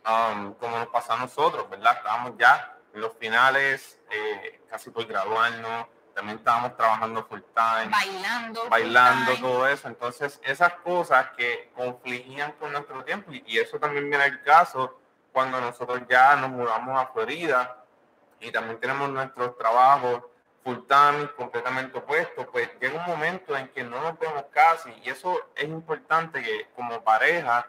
um, 0.06 0.54
como 0.56 0.78
nos 0.80 0.88
pasa 0.88 1.14
a 1.14 1.18
nosotros, 1.18 1.70
¿verdad? 1.70 1.98
Estábamos 1.98 2.34
ya 2.40 2.78
en 2.94 3.02
los 3.02 3.14
finales, 3.18 4.00
eh, 4.10 4.62
casi 4.70 4.90
por 4.90 5.06
graduarnos, 5.06 5.88
también 6.16 6.38
estábamos 6.38 6.76
trabajando 6.76 7.26
full 7.26 7.42
time 7.54 7.92
bailando, 7.92 8.70
bailando, 8.70 9.32
time. 9.34 9.48
todo 9.48 9.68
eso. 9.68 9.88
Entonces, 9.88 10.40
esas 10.44 10.74
cosas 10.76 11.28
que 11.38 11.72
confligían 11.76 12.54
con 12.54 12.72
nuestro 12.72 13.04
tiempo, 13.04 13.32
y, 13.32 13.44
y 13.46 13.60
eso 13.60 13.78
también 13.78 14.10
viene 14.10 14.26
el 14.26 14.42
caso 14.42 15.00
cuando 15.32 15.60
nosotros 15.60 16.02
ya 16.10 16.36
nos 16.38 16.50
mudamos 16.50 17.00
a 17.00 17.08
Florida 17.08 17.84
y 18.40 18.52
también 18.52 18.80
tenemos 18.80 19.10
nuestros 19.10 19.58
trabajos 19.58 20.24
full 20.64 20.80
time, 20.88 21.30
completamente 21.38 21.98
opuestos, 22.00 22.48
pues 22.52 22.70
llega 22.82 23.00
un 23.00 23.06
momento 23.06 23.56
en 23.56 23.68
que 23.68 23.84
no 23.84 24.02
nos 24.02 24.18
vemos 24.18 24.46
casi, 24.52 24.90
y 25.04 25.10
eso 25.10 25.52
es 25.56 25.66
importante 25.66 26.42
que 26.42 26.68
como 26.76 27.04
pareja 27.04 27.68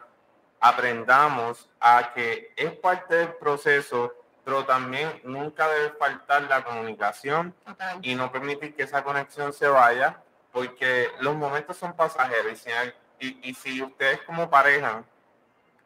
aprendamos 0.59 1.69
a 1.79 2.11
que 2.13 2.53
es 2.55 2.71
parte 2.71 3.13
del 3.13 3.33
proceso, 3.35 4.15
pero 4.47 4.63
también 4.63 5.19
nunca 5.25 5.67
debe 5.67 5.89
faltar 5.99 6.43
la 6.43 6.63
comunicación 6.63 7.53
Total. 7.65 7.99
y 8.01 8.15
no 8.15 8.31
permitir 8.31 8.73
que 8.77 8.83
esa 8.83 9.03
conexión 9.03 9.51
se 9.51 9.67
vaya, 9.67 10.21
porque 10.53 11.11
los 11.19 11.35
momentos 11.35 11.75
son 11.75 11.93
pasajeros 11.97 12.53
y 12.53 12.55
si, 12.55 12.71
hay- 12.71 12.93
y, 13.19 13.49
y 13.49 13.53
si 13.53 13.83
ustedes 13.83 14.21
como 14.21 14.49
pareja, 14.49 15.03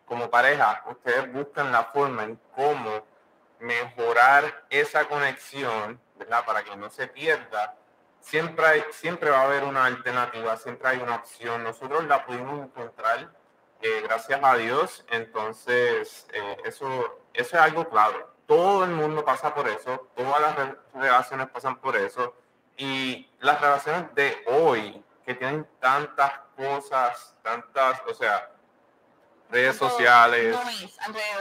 como 0.05 0.29
pareja, 0.29 0.83
ustedes 0.85 1.33
buscan 1.33 1.71
la 1.71 1.85
forma 1.85 2.23
en 2.25 2.39
cómo 2.55 3.03
mejorar 3.59 4.63
esa 4.69 5.05
conexión, 5.05 5.99
¿verdad? 6.19 6.45
Para 6.45 6.61
que 6.63 6.75
no 6.75 6.91
se 6.91 7.07
pierda, 7.07 7.73
siempre, 8.19 8.63
hay, 8.63 8.83
siempre 8.91 9.31
va 9.31 9.39
a 9.41 9.45
haber 9.45 9.63
una 9.63 9.85
alternativa, 9.85 10.55
siempre 10.57 10.87
hay 10.89 10.97
una 10.99 11.15
opción. 11.15 11.63
Nosotros 11.63 12.03
la 12.03 12.23
pudimos 12.27 12.63
encontrar, 12.63 13.27
eh, 13.81 14.01
gracias 14.03 14.39
a 14.43 14.55
Dios, 14.55 15.03
entonces 15.09 16.27
eh, 16.31 16.57
eso, 16.65 17.21
eso 17.33 17.55
es 17.57 17.61
algo 17.63 17.89
clave. 17.89 18.23
Todo 18.51 18.83
el 18.83 18.89
mundo 18.91 19.23
pasa 19.23 19.53
por 19.55 19.65
eso, 19.69 20.09
todas 20.13 20.41
las 20.41 20.55
re- 20.57 20.77
relaciones 20.93 21.47
pasan 21.51 21.77
por 21.77 21.95
eso, 21.95 22.35
y 22.75 23.31
las 23.39 23.61
relaciones 23.61 24.13
de 24.13 24.43
hoy, 24.47 25.01
que 25.25 25.35
tienen 25.35 25.65
tantas 25.79 26.33
cosas, 26.57 27.33
tantas, 27.41 28.01
o 28.09 28.13
sea, 28.13 28.49
redes 29.49 29.77
sociales, 29.77 30.53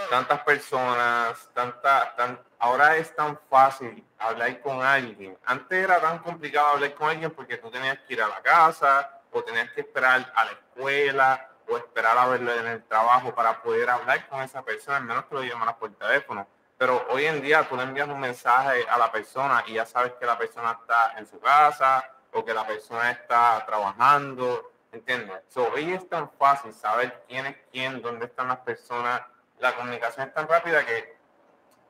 tantas 0.08 0.40
personas, 0.42 1.48
tanta, 1.52 2.14
tan, 2.14 2.40
ahora 2.60 2.96
es 2.96 3.12
tan 3.16 3.36
fácil 3.50 4.06
hablar 4.16 4.60
con 4.60 4.80
alguien. 4.80 5.36
Antes 5.46 5.82
era 5.82 6.00
tan 6.00 6.18
complicado 6.20 6.68
hablar 6.68 6.94
con 6.94 7.08
alguien 7.08 7.32
porque 7.32 7.56
tú 7.56 7.72
tenías 7.72 7.98
que 8.06 8.12
ir 8.14 8.22
a 8.22 8.28
la 8.28 8.40
casa 8.40 9.20
o 9.32 9.42
tenías 9.42 9.68
que 9.72 9.80
esperar 9.80 10.32
a 10.36 10.44
la 10.44 10.52
escuela 10.52 11.48
o 11.68 11.76
esperar 11.76 12.16
a 12.18 12.26
verlo 12.26 12.54
en 12.54 12.66
el 12.68 12.84
trabajo 12.84 13.34
para 13.34 13.60
poder 13.62 13.90
hablar 13.90 14.28
con 14.28 14.42
esa 14.42 14.62
persona, 14.62 14.98
al 14.98 15.04
menos 15.04 15.24
que 15.24 15.34
lo 15.34 15.42
llamaras 15.42 15.74
por 15.74 15.92
teléfono. 15.94 16.46
Pero 16.80 17.06
hoy 17.10 17.26
en 17.26 17.42
día 17.42 17.68
tú 17.68 17.76
le 17.76 17.82
envías 17.82 18.08
un 18.08 18.18
mensaje 18.18 18.86
a 18.88 18.96
la 18.96 19.12
persona 19.12 19.62
y 19.66 19.74
ya 19.74 19.84
sabes 19.84 20.14
que 20.14 20.24
la 20.24 20.38
persona 20.38 20.78
está 20.80 21.12
en 21.18 21.26
su 21.26 21.38
casa 21.38 22.10
o 22.32 22.42
que 22.42 22.54
la 22.54 22.66
persona 22.66 23.10
está 23.10 23.62
trabajando, 23.66 24.72
¿entiendes? 24.90 25.42
So, 25.50 25.70
hoy 25.74 25.92
es 25.92 26.08
tan 26.08 26.30
fácil 26.38 26.72
saber 26.72 27.22
quién 27.28 27.44
es 27.44 27.56
quién, 27.70 28.00
dónde 28.00 28.24
están 28.24 28.48
las 28.48 28.60
personas. 28.60 29.20
La 29.58 29.76
comunicación 29.76 30.28
es 30.28 30.32
tan 30.32 30.48
rápida 30.48 30.86
que 30.86 31.18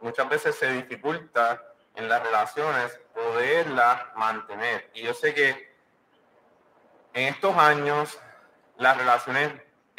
muchas 0.00 0.28
veces 0.28 0.56
se 0.56 0.72
dificulta 0.72 1.62
en 1.94 2.08
las 2.08 2.20
relaciones 2.24 2.98
poderla 3.14 4.10
mantener. 4.16 4.90
Y 4.94 5.02
yo 5.02 5.14
sé 5.14 5.32
que 5.32 5.72
en 7.12 7.32
estos 7.32 7.56
años 7.56 8.18
las 8.76 8.96
relaciones 8.96 9.52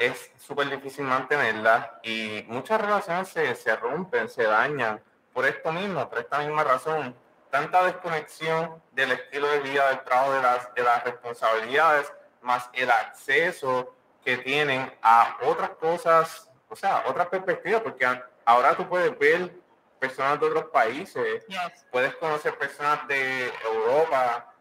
es 0.06 0.32
súper 0.40 0.70
difícil 0.70 1.06
mantenerlas 1.06 1.90
y 2.04 2.44
muchas 2.48 2.82
relaciones 2.82 3.30
se, 3.30 3.54
se 3.56 3.76
rompen, 3.76 4.28
se 4.30 4.44
dañan 4.44 5.02
por 5.34 5.46
esto 5.46 5.72
mismo, 5.72 6.10
por 6.10 6.20
esta 6.20 6.40
misma 6.40 6.64
razón. 6.64 7.16
Tanta 7.52 7.84
desconexión 7.84 8.82
del 8.92 9.12
estilo 9.12 9.48
de 9.48 9.60
vida, 9.60 9.90
del 9.90 10.02
trabajo, 10.04 10.34
de 10.34 10.42
las, 10.42 10.74
de 10.74 10.84
las 10.84 11.04
responsabilidades, 11.04 12.12
más 12.42 12.70
el 12.74 12.90
acceso 12.90 13.94
que 14.24 14.38
tienen 14.38 14.92
a 15.02 15.38
otras 15.44 15.72
cosas, 15.72 16.50
o 16.70 16.76
sea, 16.76 17.04
otras 17.08 17.28
perspectivas, 17.28 17.82
porque 17.82 18.08
ahora 18.46 18.76
tú 18.76 18.88
puedes 18.88 19.18
ver 19.20 19.52
personas 20.00 20.40
de 20.40 20.48
otros 20.48 20.66
países, 20.66 21.46
Yes. 21.48 21.86
puedes 21.92 22.16
conocer 22.16 22.58
personas 22.58 23.08
de 23.08 23.54
Europa, 23.66 24.52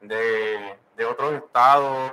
de, 0.00 0.76
de 0.96 1.04
otros 1.06 1.32
estados, 1.34 2.12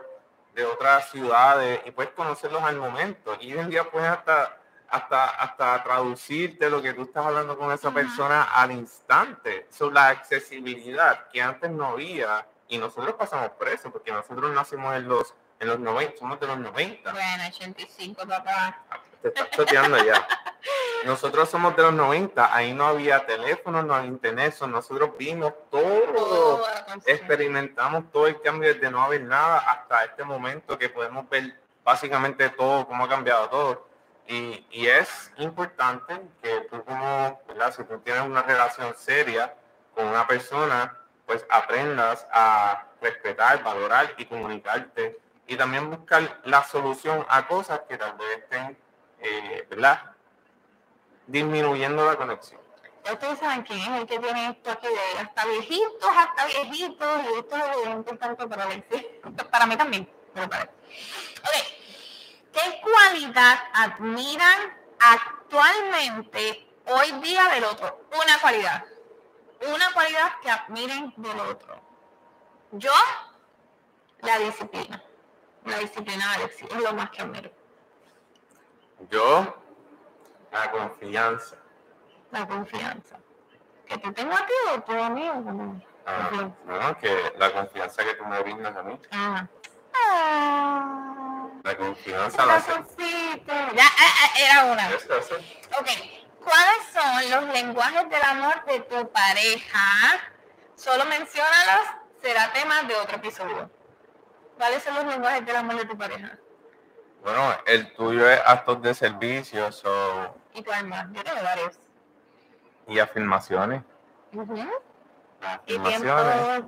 de 0.53 0.65
otras 0.65 1.09
ciudades, 1.09 1.81
y 1.85 1.91
puedes 1.91 2.11
conocerlos 2.13 2.61
al 2.63 2.77
momento. 2.77 3.37
Y 3.39 3.53
hoy 3.53 3.59
en 3.59 3.69
día 3.69 3.83
puedes 3.89 4.09
hasta, 4.09 4.57
hasta, 4.89 5.25
hasta 5.25 5.83
traducirte 5.83 6.69
lo 6.69 6.81
que 6.81 6.93
tú 6.93 7.03
estás 7.03 7.25
hablando 7.25 7.57
con 7.57 7.71
esa 7.71 7.91
persona 7.91 8.43
al 8.43 8.71
instante. 8.71 9.67
Sobre 9.69 9.95
la 9.95 10.07
accesibilidad 10.09 11.27
que 11.29 11.41
antes 11.41 11.71
no 11.71 11.87
había, 11.87 12.45
y 12.67 12.77
nosotros 12.77 13.15
pasamos 13.15 13.51
por 13.51 13.67
eso, 13.69 13.91
porque 13.91 14.11
nosotros 14.11 14.51
nacimos 14.53 14.95
en 14.95 15.07
los, 15.07 15.33
en 15.59 15.67
los 15.67 15.79
90, 15.79 16.17
somos 16.17 16.39
de 16.39 16.47
los 16.47 16.57
90. 16.57 17.11
Bueno, 17.11 17.43
85, 17.47 18.27
papá. 18.27 18.83
Te 19.21 19.29
estás 19.29 19.49
choteando 19.51 20.03
ya. 20.03 20.27
Nosotros 21.05 21.49
somos 21.49 21.75
de 21.75 21.83
los 21.83 21.93
90, 21.93 22.55
ahí 22.55 22.73
no 22.73 22.85
había 22.85 23.25
teléfono, 23.25 23.83
no 23.83 23.93
había 23.93 24.07
internet, 24.07 24.53
so 24.53 24.67
nosotros 24.67 25.11
vimos 25.17 25.53
todo, 25.69 26.63
experimentamos 27.05 28.11
todo 28.11 28.27
el 28.27 28.41
cambio 28.41 28.73
desde 28.73 28.89
no 28.89 29.01
haber 29.01 29.21
nada 29.21 29.59
hasta 29.59 30.05
este 30.05 30.23
momento 30.23 30.77
que 30.77 30.89
podemos 30.89 31.29
ver 31.29 31.59
básicamente 31.83 32.49
todo, 32.49 32.87
cómo 32.87 33.03
ha 33.03 33.09
cambiado 33.09 33.49
todo. 33.49 33.87
Y, 34.27 34.65
y 34.71 34.87
es 34.87 35.31
importante 35.37 36.21
que 36.41 36.61
tú 36.71 36.83
como, 36.85 37.41
¿verdad? 37.47 37.73
si 37.75 37.83
tú 37.83 37.99
tienes 37.99 38.23
una 38.23 38.41
relación 38.41 38.95
seria 38.95 39.53
con 39.93 40.07
una 40.07 40.25
persona, 40.25 40.97
pues 41.25 41.45
aprendas 41.49 42.25
a 42.31 42.85
respetar, 43.01 43.61
valorar 43.63 44.13
y 44.17 44.25
comunicarte. 44.25 45.19
Y 45.45 45.57
también 45.57 45.89
buscar 45.89 46.39
la 46.45 46.63
solución 46.63 47.25
a 47.27 47.45
cosas 47.47 47.81
que 47.89 47.97
tal 47.97 48.13
vez 48.13 48.37
estén, 48.37 48.77
eh, 49.19 49.67
¿verdad? 49.69 50.12
Disminuyendo 51.27 52.05
la 52.05 52.15
conexión. 52.15 52.61
Ya 53.05 53.13
ustedes 53.13 53.39
saben 53.39 53.63
quién 53.63 53.79
es 53.79 54.01
el 54.01 54.07
que 54.07 54.19
tiene 54.19 54.49
esto 54.49 54.71
aquí 54.71 54.87
de 54.87 55.19
hasta 55.19 55.45
viejitos, 55.45 56.09
hasta 56.15 56.45
viejitos, 56.45 57.21
y 57.23 57.39
esto 57.39 57.55
es 57.57 57.85
lo 57.85 57.91
importante 57.91 58.47
para 58.47 58.63
Alexis. 58.63 59.05
Para 59.51 59.65
mí 59.65 59.75
también, 59.75 60.09
pero 60.33 60.49
para 60.49 60.63
él. 60.63 60.69
Ok. 61.41 61.83
¿Qué 62.53 62.81
cualidad 62.81 63.59
admiran 63.73 64.77
actualmente 64.99 66.67
hoy 66.85 67.11
día 67.21 67.49
del 67.49 67.65
otro? 67.65 68.07
Una 68.23 68.39
cualidad. 68.39 68.85
Una 69.67 69.91
cualidad 69.93 70.39
que 70.41 70.51
admiren 70.51 71.13
del 71.17 71.39
otro. 71.39 71.81
Yo, 72.71 72.93
la 74.21 74.39
disciplina. 74.39 75.03
La 75.65 75.79
disciplina 75.79 76.29
de 76.29 76.35
Alexis 76.35 76.69
es 76.69 76.81
lo 76.81 76.93
más 76.93 77.09
que 77.09 77.21
admiro. 77.21 77.51
Yo, 79.09 79.62
la 80.53 80.71
confianza. 80.71 81.55
La 82.31 82.47
confianza. 82.47 83.17
Que 83.85 83.97
te 83.97 84.11
tengo 84.11 84.33
a 84.33 84.45
ti 84.45 84.53
o 84.73 84.81
tú 84.81 84.91
a 84.93 85.09
mí 85.09 85.29
o. 85.29 85.81
Ah, 86.05 86.49
no, 86.65 86.97
que 86.97 87.33
la 87.37 87.51
confianza 87.51 88.03
que 88.03 88.13
tú 88.15 88.25
me 88.25 88.39
brindas 88.41 88.75
a 88.75 88.83
mí. 88.83 88.99
Ah. 89.11 89.47
Ah. 89.95 91.47
La 91.63 91.77
confianza 91.77 92.45
la. 92.45 92.59
Ya, 92.59 93.85
ah, 93.85 94.13
ah, 94.21 94.29
era 94.37 94.65
una. 94.65 94.89
Ok. 95.79 95.89
¿Cuáles 96.43 96.87
son 96.91 97.31
los 97.31 97.53
lenguajes 97.53 98.09
del 98.09 98.21
amor 98.21 98.65
de 98.65 98.79
tu 98.81 99.09
pareja? 99.11 100.19
Solo 100.75 101.05
menciónalos, 101.05 101.87
será 102.21 102.51
tema 102.51 102.83
de 102.83 102.95
otro 102.95 103.15
episodio. 103.15 103.71
¿Cuáles 104.57 104.83
son 104.83 104.95
los 104.95 105.05
lenguajes 105.05 105.45
del 105.45 105.55
amor 105.55 105.77
de 105.77 105.85
tu 105.85 105.97
pareja? 105.97 106.37
Bueno, 107.23 107.57
el 107.65 107.93
tuyo 107.93 108.29
es 108.29 108.41
actos 108.45 108.81
de 108.81 108.93
servicio 108.93 109.71
so, 109.71 110.35
¿Y 110.53 110.63
cuál 110.63 110.87
más? 110.87 111.07
Yo 111.11 111.23
tengo 111.23 111.41
varios. 111.43 111.79
y 112.87 112.99
afirmaciones. 112.99 113.81
Ujú. 114.33 114.55
Las 115.41 115.59
Y 115.65 115.79
tiempo 115.79 115.87
afirmaciones. 115.89 116.63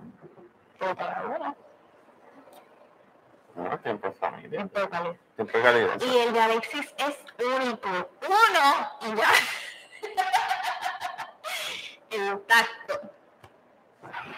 todo 0.79 0.95
para 0.95 1.25
una. 1.25 1.55
Ok. 3.73 3.81
tiempo 3.83 4.07
de 4.07 4.13
familia. 4.13 4.49
Tiempo 4.49 4.79
de 4.79 4.89
calidad. 4.89 5.15
Tiempo 5.35 5.57
de 5.57 5.63
calidad. 5.63 6.01
Y 6.01 6.17
el 6.17 6.33
de 6.33 6.39
Alexis 6.41 6.93
es 6.97 7.17
único. 7.45 7.89
Uno 8.27 8.91
y 9.01 9.15
ya. 9.15 9.29
el 12.11 12.41
tacto. 12.41 13.01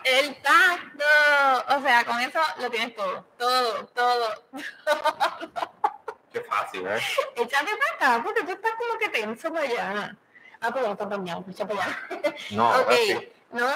El 0.03 0.35
tacto. 0.41 1.75
O 1.77 1.81
sea, 1.81 2.05
con 2.05 2.19
eso 2.21 2.39
lo 2.59 2.69
tienes 2.69 2.95
todo. 2.95 3.23
Todo, 3.37 3.85
todo. 3.87 4.27
Qué 6.37 6.43
fácil, 6.43 6.85
¿eh? 6.87 6.99
Échate 7.35 7.71
para 7.77 8.13
acá, 8.15 8.23
porque 8.23 8.43
tú 8.43 8.51
estás 8.51 8.71
como 8.73 8.99
que 8.99 9.09
tenso 9.09 9.51
para 9.51 9.65
allá. 9.65 10.15
Ah, 10.61 10.71
pero 10.73 10.91
está 10.91 11.05
echa 11.49 11.67
para 11.67 11.83
allá. 11.83 11.99
No, 12.51 12.69
ok, 12.81 12.89
así. 12.91 13.33
no, 13.51 13.67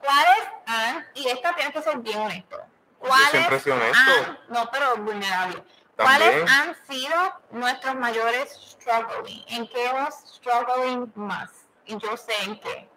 ¿cuáles 0.00 0.48
han, 0.66 1.06
y 1.14 1.28
esta 1.28 1.54
tienes 1.54 1.72
que 1.74 1.82
ser 1.82 1.98
bien 1.98 2.18
honesto, 2.20 2.60
¿cuáles 2.98 3.30
siempre 3.30 3.56
he 3.56 3.60
sido 3.60 3.76
honesto. 3.76 3.98
han- 3.98 4.38
no, 4.48 4.70
pero 4.70 4.96
vulnerable, 4.98 5.62
¿cuáles 5.96 6.50
han 6.50 6.76
sido 6.86 7.14
nuestros 7.50 7.94
mayores 7.94 8.52
struggling? 8.72 9.44
¿En 9.48 9.68
qué 9.68 9.86
hemos 9.86 10.14
struggling 10.36 11.10
más? 11.14 11.50
Y 11.86 11.96
yo 11.98 12.16
sé 12.16 12.32
en 12.44 12.60
qué. 12.60 12.88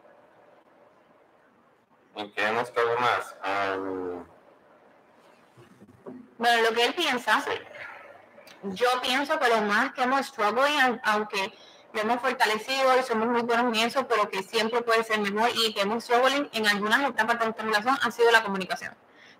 ¿Y 2.16 2.30
qué 2.32 2.48
hemos 2.48 2.64
estado 2.64 2.98
más? 3.00 3.36
Um, 3.78 4.26
Bueno, 6.38 6.70
lo 6.70 6.76
que 6.76 6.86
él 6.86 6.94
piensa, 6.94 7.44
yo 8.63 8.88
pienso 9.01 9.39
que 9.39 9.50
lo 9.50 9.62
más 9.62 9.93
que 9.93 10.03
hemos 10.03 10.25
struggling, 10.27 10.79
au- 10.79 11.00
aunque 11.03 11.53
lo 11.93 12.01
hemos 12.01 12.22
fortalecido 12.22 12.98
y 13.00 13.03
somos 13.03 13.27
muy 13.27 13.41
buenos 13.43 13.65
en 13.77 13.84
eso, 13.88 14.08
pero 14.08 14.29
que 14.29 14.41
siempre 14.43 14.82
puede 14.82 15.03
ser 15.03 15.20
mejor 15.20 15.50
y 15.55 15.74
que 15.74 15.82
hemos 15.82 16.03
struggling 16.03 16.50
en 16.53 16.67
algunas 16.67 17.01
etapas 17.10 17.38
de 17.39 17.46
nuestra 17.46 17.65
relación 17.65 17.98
ha 18.01 18.12
sido 18.12 18.32
la 18.32 18.43
comunicación, 18.43 18.96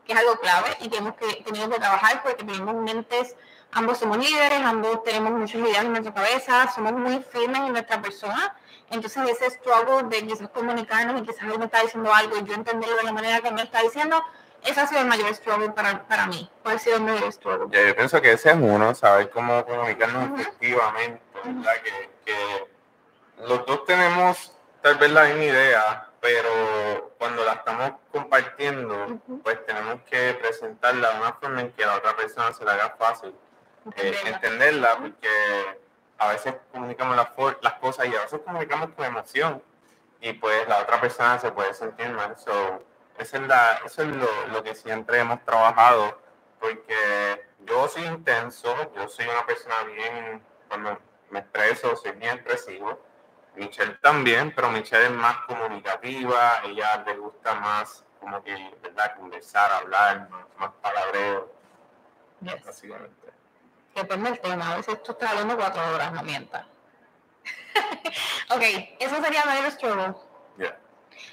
que 0.06 0.13
es 0.13 0.20
algo 0.20 0.39
clave 0.39 0.77
y 0.82 0.89
que 0.89 0.98
hemos 0.98 1.15
que, 1.15 1.42
tenido 1.44 1.70
que 1.70 1.77
trabajar 1.80 2.22
porque 2.22 2.44
tenemos 2.44 2.75
mentes, 2.75 3.36
ambos 3.72 3.98
somos 3.98 4.18
líderes, 4.18 4.60
ambos 4.62 5.03
tenemos 5.03 5.32
muchas 5.32 5.56
ideas 5.62 5.84
en 5.84 5.92
nuestra 5.94 6.13
cabeza, 6.13 6.72
somos 6.75 6.94
muy 6.94 7.24
firmes 7.32 7.62
en 7.62 7.72
nuestra 7.72 8.01
persona, 8.01 8.56
entonces 8.92 9.27
ese 9.30 9.50
struggle 9.50 10.03
de 10.10 10.27
quizás 10.27 10.50
comunicarnos 10.50 11.20
y 11.20 11.25
quizás 11.25 11.44
él 11.51 11.58
me 11.58 11.65
está 11.65 11.82
diciendo 11.82 12.13
algo 12.13 12.38
y 12.38 12.44
yo 12.44 12.53
entenderlo 12.53 12.98
de 12.98 13.03
la 13.03 13.13
manera 13.13 13.42
que 13.42 13.50
me 13.50 13.63
está 13.63 13.82
diciendo, 13.82 14.22
ese 14.65 14.79
ha 14.82 14.88
sido 14.88 15.01
el 15.01 15.08
mayor 15.08 15.34
struggle 15.36 15.70
para, 15.72 16.03
para 16.03 16.27
mí, 16.27 16.50
¿cuál 16.62 16.75
ha 16.75 16.79
sido 16.79 16.98
el 16.98 17.03
mayor 17.03 17.32
struggle? 17.32 17.67
ya, 17.72 17.88
yo 17.88 17.96
pienso 17.96 18.22
que 18.22 18.32
ese 18.34 18.50
es 18.51 18.55
uno, 18.60 18.93
saber 18.96 19.29
cómo 19.29 19.65
comunicarnos 19.65 20.29
Ujú. 20.32 20.41
efectivamente, 20.41 21.22
¿verdad? 21.43 21.74
Que, 21.84 22.10
que 22.25 22.67
los 23.48 23.65
dos 23.65 23.86
tenemos 23.86 24.53
tal 24.82 24.96
vez 24.98 25.12
la 25.12 25.24
misma 25.25 25.43
idea, 25.43 26.08
pero 26.22 27.13
cuando 27.17 27.43
la 27.43 27.53
estamos 27.53 27.91
compartiendo, 28.12 29.05
Ujú. 29.27 29.39
pues 29.43 29.65
tenemos 29.65 30.01
que 30.10 30.34
presentarla 30.36 31.12
de 31.12 31.20
una 31.20 31.34
forma 31.34 31.62
en 31.62 31.72
que 31.72 31.84
a 31.84 31.88
la 31.88 31.96
otra 31.98 32.15
persona 32.15 32.53
se 32.53 32.63
le 32.63 32.72
haga 32.72 32.96
fácil 32.98 33.34
eh, 33.98 34.15
Entenderla. 34.25 34.96
porque 34.98 35.29
a 36.20 36.29
veces 36.29 36.53
comunicamos 36.72 37.17
las, 37.17 37.27
las 37.62 37.74
cosas 37.74 38.05
y 38.08 38.15
a 38.15 38.22
veces 38.22 38.39
comunicamos 38.46 38.91
con 38.96 39.05
emoción 39.05 39.62
y 40.22 40.32
pues 40.34 40.65
la 40.70 40.79
otra 40.79 41.01
persona 41.01 41.38
se 41.39 41.51
puede 41.51 41.74
sentir 41.74 42.10
mal. 42.12 42.38
So, 42.38 42.82
esa 43.17 43.38
es 43.38 43.48
la, 43.48 43.82
eso 43.86 44.01
es 44.03 44.10
lo, 44.10 44.48
lo 44.48 44.63
que 44.63 44.75
siempre 44.75 45.20
hemos 45.20 45.43
trabajado, 45.43 46.22
porque 46.60 47.48
yo 47.60 47.88
soy 47.88 48.05
intenso, 48.05 48.75
yo 48.96 49.08
soy 49.08 49.25
una 49.27 49.46
persona 49.46 49.84
bien, 49.84 50.43
cuando 50.67 51.00
me 51.29 51.39
expreso, 51.39 51.96
soy 51.96 52.12
bien 52.12 52.36
expresivo. 52.36 53.00
Michelle 53.55 53.98
también, 54.01 54.51
pero 54.55 54.70
Michelle 54.70 55.05
es 55.05 55.12
más 55.12 55.38
comunicativa, 55.46 56.62
ella 56.63 57.03
le 57.05 57.17
gusta 57.17 57.53
más 57.55 58.03
como 58.20 58.43
que, 58.43 58.75
¿verdad? 58.82 59.15
Conversar, 59.15 59.72
hablar, 59.72 60.29
más, 60.29 60.46
más 60.58 60.72
palabreo, 60.82 61.51
Yes. 62.41 62.65
básicamente. 62.65 63.32
Depende 63.96 64.32
del 64.32 64.39
tema. 64.41 64.72
A 64.74 64.77
veces 64.77 65.01
tú 65.03 65.12
estás 65.12 65.29
hablando 65.32 65.55
cuatro 65.55 65.82
horas, 65.93 66.12
no 66.13 66.23
mientas. 66.23 66.65
ok, 68.49 68.62
eso 68.99 69.21
sería 69.21 69.45
mayor 69.45 69.71
struggle. 69.71 70.15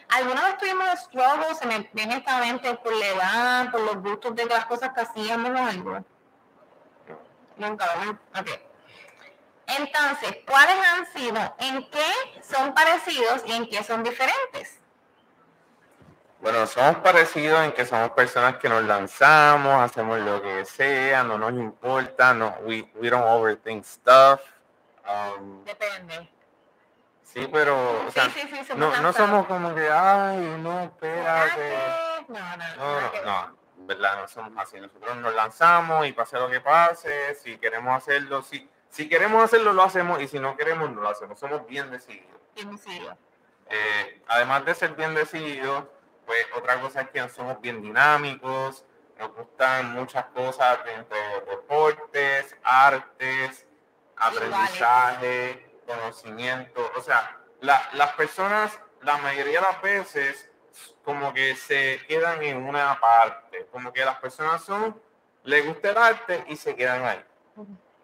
¿Alguna 0.09 0.45
vez 0.47 0.59
tuvimos 0.59 0.89
struggle? 1.01 1.55
Se 1.55 1.67
me 1.67 1.89
viene 1.93 2.17
esta 2.17 2.39
mente 2.39 2.75
por 2.75 2.95
la 2.95 3.07
edad, 3.07 3.71
por 3.71 3.81
los 3.81 3.97
gustos 3.97 4.35
de 4.35 4.45
las 4.47 4.67
cosas 4.67 4.91
que 4.95 5.01
hacíamos 5.01 5.51
o 5.51 5.65
algo. 5.65 6.05
Nunca, 7.57 7.87
¿verdad? 7.97 8.17
Ok. 8.39 8.71
Entonces, 9.79 10.39
¿cuáles 10.47 10.77
han 10.77 11.07
sido? 11.13 11.55
¿En 11.59 11.89
qué 11.91 12.43
son 12.43 12.75
parecidos 12.75 13.43
y 13.47 13.53
en 13.53 13.69
qué 13.69 13.85
son 13.85 14.03
diferentes? 14.03 14.81
Bueno, 16.41 16.67
somos 16.67 16.97
parecidos 16.97 17.63
en 17.65 17.73
que 17.73 17.85
somos 17.85 18.11
personas 18.13 18.57
que 18.57 18.69
nos 18.69 18.83
lanzamos, 18.85 19.83
hacemos 19.83 20.19
lo 20.21 20.41
que 20.41 20.65
sea, 20.65 21.23
no 21.23 21.37
nos 21.37 21.53
importa, 21.53 22.33
no, 22.33 22.57
we, 22.65 22.91
we 22.95 23.11
don't 23.11 23.25
overthink 23.25 23.85
stuff. 23.85 24.41
Um, 25.07 25.63
Depende. 25.65 26.31
Sí, 27.33 27.49
pero, 27.53 28.07
o 28.07 28.11
sea, 28.11 28.25
sí, 28.25 28.41
sí, 28.41 28.49
sí, 28.49 28.65
somos 28.65 28.79
no, 28.79 29.03
no 29.03 29.13
somos 29.13 29.47
como 29.47 29.75
que, 29.75 29.89
ay, 29.89 30.39
no, 30.61 30.81
espérate. 30.81 31.77
No, 32.29 32.39
no, 32.57 32.77
No, 32.77 33.01
no, 33.01 33.25
no, 33.25 33.57
verdad, 33.79 34.21
no 34.21 34.29
somos 34.29 34.53
así. 34.57 34.81
Nosotros 34.81 35.17
nos 35.17 35.35
lanzamos 35.35 36.07
y 36.07 36.13
pase 36.13 36.39
lo 36.39 36.49
que 36.49 36.61
pase, 36.61 37.35
si 37.35 37.59
queremos 37.59 37.97
hacerlo, 37.97 38.43
si, 38.43 38.69
si 38.89 39.09
queremos 39.09 39.43
hacerlo, 39.45 39.73
lo 39.73 39.83
hacemos 39.83 40.21
y 40.21 40.29
si 40.29 40.39
no 40.39 40.57
queremos, 40.57 40.91
no 40.91 41.01
lo 41.01 41.09
hacemos. 41.09 41.39
Somos 41.39 41.67
bien 41.67 41.91
decididos. 41.91 42.41
Eh, 43.69 44.23
además 44.27 44.65
de 44.65 44.75
ser 44.75 44.95
bien 44.95 45.15
decididos, 45.15 45.85
pues 46.27 46.45
otra 46.57 46.81
cosa 46.81 47.03
es 47.03 47.11
que 47.11 47.29
somos 47.29 47.61
bien 47.61 47.81
dinámicos, 47.81 48.85
nos 49.19 49.35
gustan 49.35 49.93
muchas 49.93 50.25
cosas 50.27 50.79
entre 50.87 51.19
deportes, 51.49 52.57
artes, 52.63 53.67
aprendizaje, 54.17 55.70
conocimiento. 55.95 56.91
O 56.97 57.01
sea, 57.03 57.37
la- 57.61 57.89
las 57.95 58.13
personas, 58.15 58.79
la 59.03 59.17
mayoría 59.19 59.61
de 59.61 59.67
las 59.67 59.83
veces, 59.83 60.51
como 61.05 61.33
que 61.35 61.57
se 61.57 62.01
quedan 62.07 62.43
en 62.43 62.63
una 62.63 62.99
parte, 63.01 63.67
como 63.73 63.93
que 63.93 64.05
las 64.05 64.17
personas 64.19 64.63
son, 64.65 65.01
les 65.45 65.67
gusta 65.67 65.91
el 65.91 65.99
arte 65.99 66.45
y 66.49 66.57
se 66.57 66.75
quedan 66.77 67.05
ahí. 67.05 67.25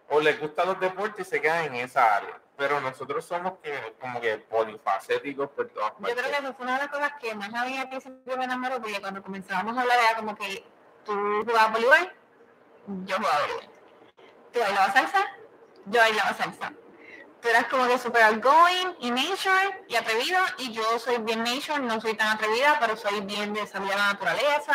O 0.08 0.20
les 0.20 0.38
gustan 0.40 0.66
los 0.68 0.80
deportes 0.80 1.26
y 1.26 1.30
se 1.30 1.40
quedan 1.40 1.64
en 1.64 1.74
esa 1.76 2.16
área. 2.16 2.40
Pero 2.56 2.80
nosotros 2.80 3.24
somos 3.24 3.58
que, 3.62 3.94
como 4.00 4.20
que 4.20 4.38
polifacéticos 4.38 5.50
por 5.50 5.68
todas 5.68 5.92
Yo 5.98 6.04
creo 6.16 6.30
que 6.30 6.36
eso 6.38 6.54
fue 6.54 6.64
una 6.64 6.74
de 6.78 6.82
las 6.84 6.88
cosas 6.88 7.12
que 7.20 7.34
más 7.34 7.52
a 7.52 7.64
mí 7.64 7.76
al 7.76 7.88
principio 7.88 8.36
me 8.38 8.44
enamoró, 8.44 8.80
porque 8.80 9.00
cuando 9.00 9.22
comenzábamos 9.22 9.76
a 9.76 9.82
hablar 9.82 9.98
era 9.98 10.16
como 10.16 10.34
que 10.34 10.64
tú 11.04 11.12
jugabas 11.44 11.72
voleibol, 11.72 12.12
yo 13.04 13.16
jugaba 13.16 13.40
voleibol. 13.40 13.68
Tú 14.52 14.60
bailabas 14.60 14.92
salsa, 14.94 15.26
yo 15.86 16.00
bailaba 16.00 16.32
salsa. 16.34 16.72
Tú 17.40 17.48
eras 17.48 17.66
como 17.66 17.86
que 17.86 17.98
super 17.98 18.22
outgoing 18.22 18.96
y 19.00 19.10
nature 19.10 19.84
y 19.88 19.94
atrevido, 19.94 20.38
y 20.58 20.72
yo 20.72 20.98
soy 20.98 21.18
bien 21.18 21.44
nature, 21.44 21.80
no 21.80 22.00
soy 22.00 22.14
tan 22.14 22.28
atrevida, 22.28 22.78
pero 22.80 22.96
soy 22.96 23.20
bien 23.20 23.52
de 23.52 23.66
salir 23.66 23.92
a 23.92 23.96
la 23.96 24.06
naturaleza. 24.12 24.74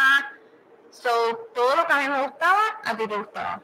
So, 0.91 1.49
todo 1.53 1.75
lo 1.75 1.87
que 1.87 1.93
a 1.93 1.97
mí 1.97 2.09
me 2.09 2.21
gustaba, 2.23 2.61
a 2.83 2.95
ti 2.95 3.07
te 3.07 3.17
gustaba. 3.17 3.61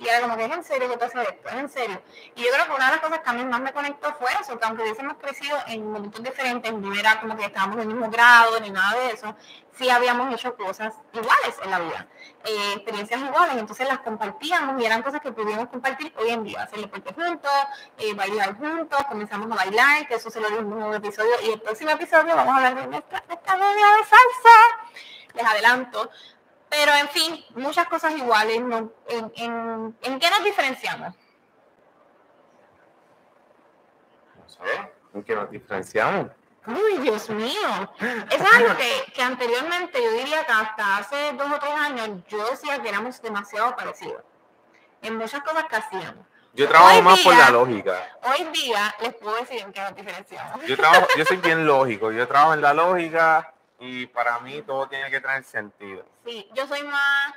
Y 0.00 0.08
era 0.08 0.22
como 0.22 0.34
que 0.34 0.46
es 0.46 0.50
en 0.50 0.64
serio 0.64 0.88
que 0.88 0.96
tú 0.96 1.04
haces 1.04 1.28
esto, 1.28 1.48
es 1.50 1.54
en 1.54 1.68
serio. 1.68 2.02
Y 2.34 2.42
yo 2.42 2.50
creo 2.54 2.64
que 2.64 2.72
una 2.72 2.86
de 2.86 2.92
las 2.92 3.00
cosas 3.00 3.18
que 3.18 3.28
a 3.28 3.32
mí 3.34 3.44
más 3.44 3.60
me 3.60 3.70
conectó 3.70 4.14
fue 4.14 4.30
eso, 4.40 4.58
que 4.58 4.64
aunque 4.64 4.82
hubiésemos 4.82 5.18
crecido 5.18 5.58
en 5.66 5.92
momentos 5.92 6.22
diferentes, 6.22 6.72
no 6.72 6.94
era 6.94 7.20
como 7.20 7.36
que 7.36 7.44
estábamos 7.44 7.76
en 7.76 7.82
el 7.82 7.88
mismo 7.88 8.10
grado 8.10 8.58
ni 8.60 8.70
nada 8.70 8.98
de 8.98 9.10
eso, 9.10 9.36
sí 9.72 9.90
habíamos 9.90 10.32
hecho 10.32 10.56
cosas 10.56 10.94
iguales 11.12 11.54
en 11.62 11.70
la 11.70 11.80
vida, 11.80 12.06
eh, 12.44 12.72
experiencias 12.76 13.20
iguales, 13.20 13.56
entonces 13.58 13.86
las 13.86 13.98
compartíamos 13.98 14.80
y 14.80 14.86
eran 14.86 15.02
cosas 15.02 15.20
que 15.20 15.32
pudimos 15.32 15.68
compartir 15.68 16.14
hoy 16.16 16.30
en 16.30 16.44
día, 16.44 16.62
hacer 16.62 16.80
deporte 16.80 17.12
juntos, 17.12 17.52
eh, 17.98 18.14
bailar 18.14 18.56
juntos, 18.56 19.00
comenzamos 19.06 19.52
a 19.52 19.54
bailar, 19.54 20.08
que 20.08 20.14
eso 20.14 20.30
se 20.30 20.40
lo 20.40 20.48
dimos 20.48 20.78
en 20.78 20.82
un 20.82 20.94
episodio, 20.94 21.32
y 21.42 21.50
el 21.50 21.60
próximo 21.60 21.90
episodio 21.90 22.34
vamos 22.34 22.54
a 22.54 22.56
hablar 22.56 22.74
de 22.74 22.86
nuestra, 22.86 23.22
nuestra 23.28 23.56
media 23.56 23.86
de 23.86 24.04
salsa, 24.04 24.94
les 25.34 25.44
adelanto, 25.44 26.10
pero 26.70 26.94
en 26.94 27.08
fin, 27.08 27.44
muchas 27.56 27.86
cosas 27.88 28.16
iguales. 28.16 28.60
¿no? 28.62 28.92
¿En, 29.08 29.32
en, 29.36 29.96
en 30.02 30.18
qué 30.18 30.30
nos 30.30 30.44
diferenciamos? 30.44 31.14
No 34.36 34.48
sé, 34.48 34.92
¿en 35.14 35.22
qué 35.24 35.34
nos 35.34 35.50
diferenciamos? 35.50 36.30
Uy, 36.66 36.98
Dios 36.98 37.28
mío. 37.30 37.92
Es 38.30 38.54
algo 38.54 38.76
que, 38.76 39.12
que 39.12 39.22
anteriormente 39.22 40.02
yo 40.02 40.12
diría 40.12 40.44
que 40.44 40.52
hasta 40.52 40.98
hace 40.98 41.32
dos 41.32 41.50
o 41.50 41.58
tres 41.58 41.72
años 41.72 42.10
yo 42.28 42.48
decía 42.50 42.80
que 42.80 42.88
éramos 42.88 43.20
demasiado 43.20 43.74
parecidos. 43.74 44.22
En 45.02 45.16
muchas 45.16 45.42
cosas 45.42 45.64
que 45.64 45.76
hacíamos. 45.76 46.26
Yo 46.52 46.68
trabajo 46.68 46.96
Hoy 46.96 47.02
más 47.02 47.20
por 47.20 47.36
la 47.36 47.50
lógica. 47.50 48.18
Hoy 48.22 48.44
día 48.52 48.94
les 49.00 49.14
puedo 49.14 49.36
decir 49.36 49.60
en 49.62 49.72
qué 49.72 49.80
nos 49.80 49.96
diferenciamos. 49.96 50.64
Yo 50.66 50.76
trabajo, 50.76 51.06
yo 51.16 51.24
soy 51.24 51.36
bien 51.42 51.66
lógico, 51.66 52.12
yo 52.12 52.28
trabajo 52.28 52.54
en 52.54 52.60
la 52.60 52.74
lógica 52.74 53.54
y 53.80 54.06
para 54.06 54.38
mí 54.40 54.62
todo 54.62 54.86
tiene 54.88 55.10
que 55.10 55.20
tener 55.20 55.42
sentido. 55.42 56.04
Sí, 56.24 56.48
yo 56.54 56.66
soy 56.66 56.82
más, 56.84 57.34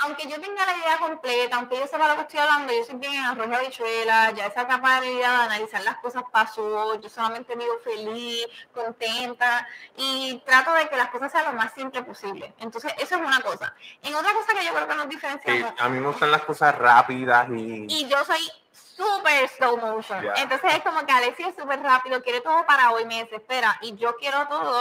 aunque 0.00 0.28
yo 0.28 0.40
tenga 0.40 0.64
la 0.66 0.76
idea 0.76 0.98
completa, 0.98 1.56
aunque 1.56 1.78
yo 1.78 1.86
sepa 1.86 2.08
lo 2.08 2.14
que 2.14 2.20
estoy 2.20 2.40
hablando, 2.40 2.72
yo 2.72 2.84
soy 2.84 2.96
bien 2.96 3.14
en 3.14 3.24
arroz 3.24 3.48
y 3.48 3.54
habichuela, 3.54 4.30
ya 4.32 4.46
esa 4.46 4.66
capacidad 4.66 5.00
de 5.02 5.24
analizar 5.24 5.82
las 5.82 5.96
cosas 5.96 6.22
pasó, 6.30 7.00
yo 7.00 7.08
solamente 7.08 7.56
vivo 7.56 7.78
feliz, 7.82 8.46
contenta 8.72 9.66
y 9.96 10.40
trato 10.44 10.72
de 10.74 10.88
que 10.88 10.96
las 10.96 11.08
cosas 11.08 11.32
sean 11.32 11.46
lo 11.46 11.52
más 11.54 11.72
simple 11.72 12.02
posible. 12.02 12.52
Entonces, 12.58 12.92
eso 12.98 13.16
es 13.16 13.20
una 13.22 13.40
cosa. 13.40 13.74
En 14.02 14.14
otra 14.14 14.32
cosa 14.34 14.54
que 14.54 14.64
yo 14.64 14.72
creo 14.72 14.86
que 14.86 14.94
nos 14.94 15.08
diferenciamos... 15.08 15.72
a 15.78 15.88
mí 15.88 15.98
me 15.98 16.06
gustan 16.06 16.30
las 16.30 16.42
cosas 16.42 16.76
rápidas 16.76 17.48
y... 17.50 17.86
Y 17.88 18.06
yo 18.08 18.24
soy 18.24 18.40
súper 18.72 19.48
slow 19.48 19.78
motion. 19.78 20.24
Entonces 20.36 20.74
es 20.74 20.82
como 20.82 21.04
que 21.06 21.12
Alexia 21.12 21.48
es 21.48 21.56
súper 21.56 21.80
rápido, 21.80 22.22
quiere 22.22 22.40
todo 22.40 22.64
para 22.66 22.90
hoy, 22.90 23.04
me 23.06 23.24
desespera. 23.24 23.78
Y 23.80 23.96
yo 23.96 24.16
quiero 24.16 24.46
todo 24.48 24.80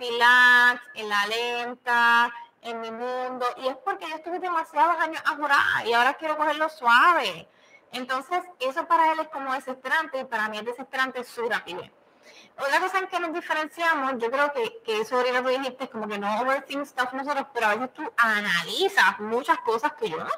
en 0.00 1.08
la 1.08 1.26
lenta, 1.26 2.32
en 2.62 2.80
mi 2.80 2.90
mundo. 2.90 3.46
Y 3.58 3.68
es 3.68 3.76
porque 3.76 4.08
yo 4.08 4.16
estuve 4.16 4.38
demasiados 4.38 4.96
años 4.98 5.22
ahora 5.26 5.56
y 5.84 5.92
ahora 5.92 6.14
quiero 6.14 6.36
cogerlo 6.36 6.68
suave. 6.68 7.48
Entonces, 7.92 8.42
eso 8.60 8.86
para 8.86 9.12
él 9.12 9.20
es 9.20 9.28
como 9.28 9.54
desesperante 9.54 10.20
y 10.20 10.24
para 10.24 10.48
mí 10.48 10.58
es 10.58 10.64
desesperante 10.64 11.24
su 11.24 11.48
rapidez. 11.48 11.90
Otra 12.58 12.80
cosa 12.80 12.98
en 12.98 13.06
que 13.06 13.20
nos 13.20 13.32
diferenciamos, 13.32 14.14
yo 14.18 14.30
creo 14.30 14.52
que, 14.52 14.82
que 14.84 15.00
eso 15.00 15.16
ahorita 15.16 15.42
tú 15.42 15.48
dijiste, 15.48 15.84
es 15.84 15.90
como 15.90 16.08
que 16.08 16.18
no 16.18 16.40
overthink 16.40 16.84
stuff 16.84 17.12
nosotros, 17.12 17.46
pero 17.54 17.66
a 17.66 17.74
veces 17.76 17.94
tú 17.94 18.12
analizas 18.16 19.20
muchas 19.20 19.58
cosas 19.60 19.92
que 19.92 20.10
yo 20.10 20.18
no. 20.18 20.30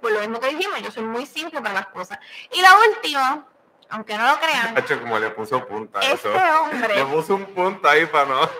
Por 0.00 0.12
lo 0.12 0.20
mismo 0.20 0.38
que 0.38 0.48
dijimos, 0.48 0.80
yo 0.82 0.90
soy 0.90 1.04
muy 1.04 1.24
simple 1.24 1.60
para 1.62 1.74
las 1.74 1.86
cosas. 1.86 2.18
Y 2.52 2.60
la 2.60 2.68
última, 2.88 3.46
aunque 3.88 4.16
no 4.18 4.26
lo 4.28 4.38
crean. 4.38 4.76
Hecho, 4.76 5.00
como 5.00 5.18
le 5.18 5.30
puso 5.30 5.66
punta. 5.66 6.00
Este 6.00 6.28
hombre. 6.28 6.94
Le 6.94 7.04
puso 7.06 7.34
un 7.34 7.46
punto 7.46 7.88
ahí 7.88 8.04
para 8.06 8.26
no. 8.26 8.50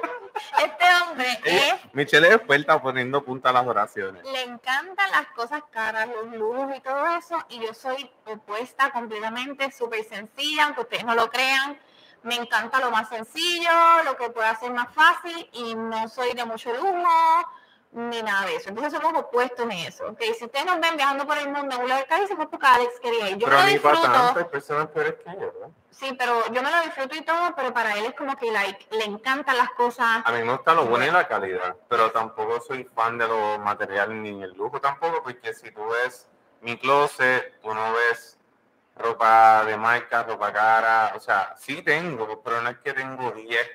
Este 0.59 0.85
hombre 1.03 1.27
es. 1.45 1.75
Michelle 1.93 2.29
es 2.29 2.35
experta 2.35 2.81
poniendo 2.81 3.25
punta 3.25 3.51
a 3.51 3.53
las 3.53 3.67
oraciones. 3.67 4.25
Le 4.25 4.43
encantan 4.43 5.11
las 5.11 5.27
cosas 5.29 5.63
caras, 5.71 6.09
los 6.09 6.33
lujos 6.35 6.77
y 6.77 6.81
todo 6.81 7.07
eso. 7.17 7.39
Y 7.49 7.61
yo 7.61 7.75
soy 7.75 8.11
opuesta 8.25 8.91
completamente, 8.91 9.71
súper 9.73 10.05
sencilla, 10.05 10.67
aunque 10.67 10.83
ustedes 10.83 11.05
no 11.05 11.15
lo 11.15 11.31
crean. 11.31 11.79
Me 12.23 12.35
encanta 12.35 12.81
lo 12.81 12.91
más 12.91 13.09
sencillo, 13.09 13.71
lo 14.05 14.17
que 14.17 14.31
pueda 14.31 14.55
ser 14.57 14.73
más 14.73 14.93
fácil 14.93 15.49
y 15.53 15.75
no 15.75 16.09
soy 16.09 16.33
de 16.35 16.45
mucho 16.45 16.73
lujo 16.73 17.47
ni 17.93 18.23
nada 18.23 18.47
de 18.47 18.57
eso. 18.57 18.69
Entonces 18.69 18.93
somos 18.93 19.23
opuestos 19.23 19.65
en 19.65 19.73
eso. 19.73 20.09
Okay, 20.11 20.35
si 20.35 20.45
ustedes 20.45 20.67
nos 20.67 20.81
ven 20.81 20.97
viajando 20.97 21.27
por 21.27 21.39
el 21.39 21.51
mundo 21.51 21.77
en 21.77 21.83
un 21.83 21.89
lugar 21.89 22.07
carísimo, 22.07 22.49
porque 22.49 22.67
Alex 22.67 23.01
quería 23.01 23.31
ir. 23.31 23.39
Yo 23.39 23.47
pero 23.47 23.59
me 23.59 23.67
lo 23.67 23.73
disfruto. 23.73 24.39
hay 24.39 24.45
personas 24.45 24.89
peores 24.89 25.15
que 25.15 25.33
yo, 25.33 25.53
¿no? 25.61 25.73
Sí, 25.91 26.15
pero 26.19 26.53
yo 26.53 26.63
me 26.63 26.71
lo 26.71 26.83
disfruto 26.83 27.17
y 27.17 27.23
todo, 27.23 27.55
pero 27.57 27.73
para 27.73 27.97
él 27.97 28.05
es 28.05 28.15
como 28.15 28.37
que 28.37 28.53
like, 28.53 28.87
le 28.91 29.05
encantan 29.05 29.57
las 29.57 29.71
cosas. 29.71 30.23
A 30.25 30.33
mí 30.33 30.43
me 30.43 30.53
gusta 30.53 30.75
lo 30.75 30.85
bueno 30.85 31.07
y 31.07 31.11
la 31.11 31.27
calidad, 31.27 31.75
pero 31.89 32.11
tampoco 32.11 32.61
soy 32.61 32.85
fan 32.85 33.17
de 33.17 33.27
lo 33.27 33.59
material 33.61 34.23
ni 34.23 34.43
el 34.43 34.53
lujo 34.53 34.79
tampoco, 34.79 35.23
porque 35.23 35.55
si 35.55 35.71
tú 35.71 35.87
ves 35.89 36.29
mi 36.61 36.77
closet, 36.77 37.61
tú 37.63 37.73
no 37.73 37.95
ves 37.95 38.37
ropa 38.97 39.65
de 39.65 39.77
marca, 39.79 40.23
ropa 40.23 40.53
cara, 40.53 41.13
o 41.17 41.21
sea, 41.21 41.55
sí 41.59 41.83
tengo, 41.83 42.43
pero 42.43 42.61
no 42.61 42.69
es 42.69 42.79
que 42.79 42.93
tengo 42.93 43.31
10 43.31 43.67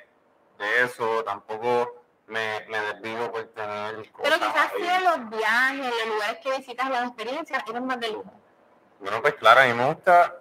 de 0.59 0.83
eso, 0.83 1.23
tampoco 1.23 2.00
me, 2.31 2.65
me 2.69 2.79
desvivo 2.79 3.29
por 3.29 3.43
tener 3.47 4.09
Pero 4.23 4.35
quizás 4.37 4.71
si 4.77 4.87
en 4.87 5.03
los 5.03 5.29
viajes, 5.29 5.93
los 5.99 6.07
lugares 6.07 6.37
que 6.41 6.57
visitas, 6.57 6.89
las 6.89 7.07
experiencias, 7.09 7.63
eres 7.67 7.81
más 7.81 7.99
de 7.99 8.09
lujo. 8.09 8.31
Bueno, 8.99 9.21
pues 9.21 9.33
claro, 9.35 9.61
a 9.61 9.65
mí 9.65 9.73
me 9.73 9.85
gusta, 9.87 10.37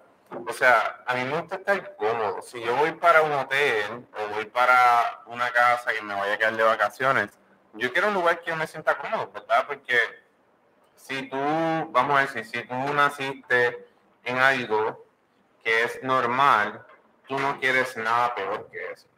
o 0.47 0.53
sea, 0.53 1.03
a 1.05 1.15
mí 1.15 1.25
me 1.25 1.37
gusta 1.37 1.57
estar 1.57 1.95
cómodo. 1.97 2.41
Si 2.41 2.61
yo 2.61 2.75
voy 2.77 2.93
para 2.93 3.23
un 3.23 3.33
hotel 3.33 4.07
o 4.17 4.35
voy 4.35 4.45
para 4.45 5.21
una 5.25 5.51
casa 5.51 5.91
que 5.91 6.01
me 6.01 6.15
vaya 6.15 6.33
a 6.33 6.37
quedar 6.37 6.55
de 6.55 6.63
vacaciones, 6.63 7.29
yo 7.73 7.91
quiero 7.91 8.07
un 8.07 8.13
lugar 8.13 8.39
que 8.39 8.51
yo 8.51 8.55
me 8.55 8.67
sienta 8.67 8.97
cómodo, 8.97 9.29
¿verdad? 9.33 9.65
Porque 9.67 9.97
si 10.95 11.23
tú, 11.23 11.37
vamos 11.89 12.17
a 12.17 12.21
decir, 12.21 12.45
si 12.45 12.65
tú 12.65 12.93
naciste 12.93 13.85
en 14.23 14.37
algo 14.37 15.05
que 15.61 15.83
es 15.83 16.01
normal, 16.03 16.85
tú 17.27 17.37
no 17.37 17.59
quieres 17.59 17.97
nada 17.97 18.33
peor 18.33 18.69
que 18.71 18.91
eso. 18.91 19.10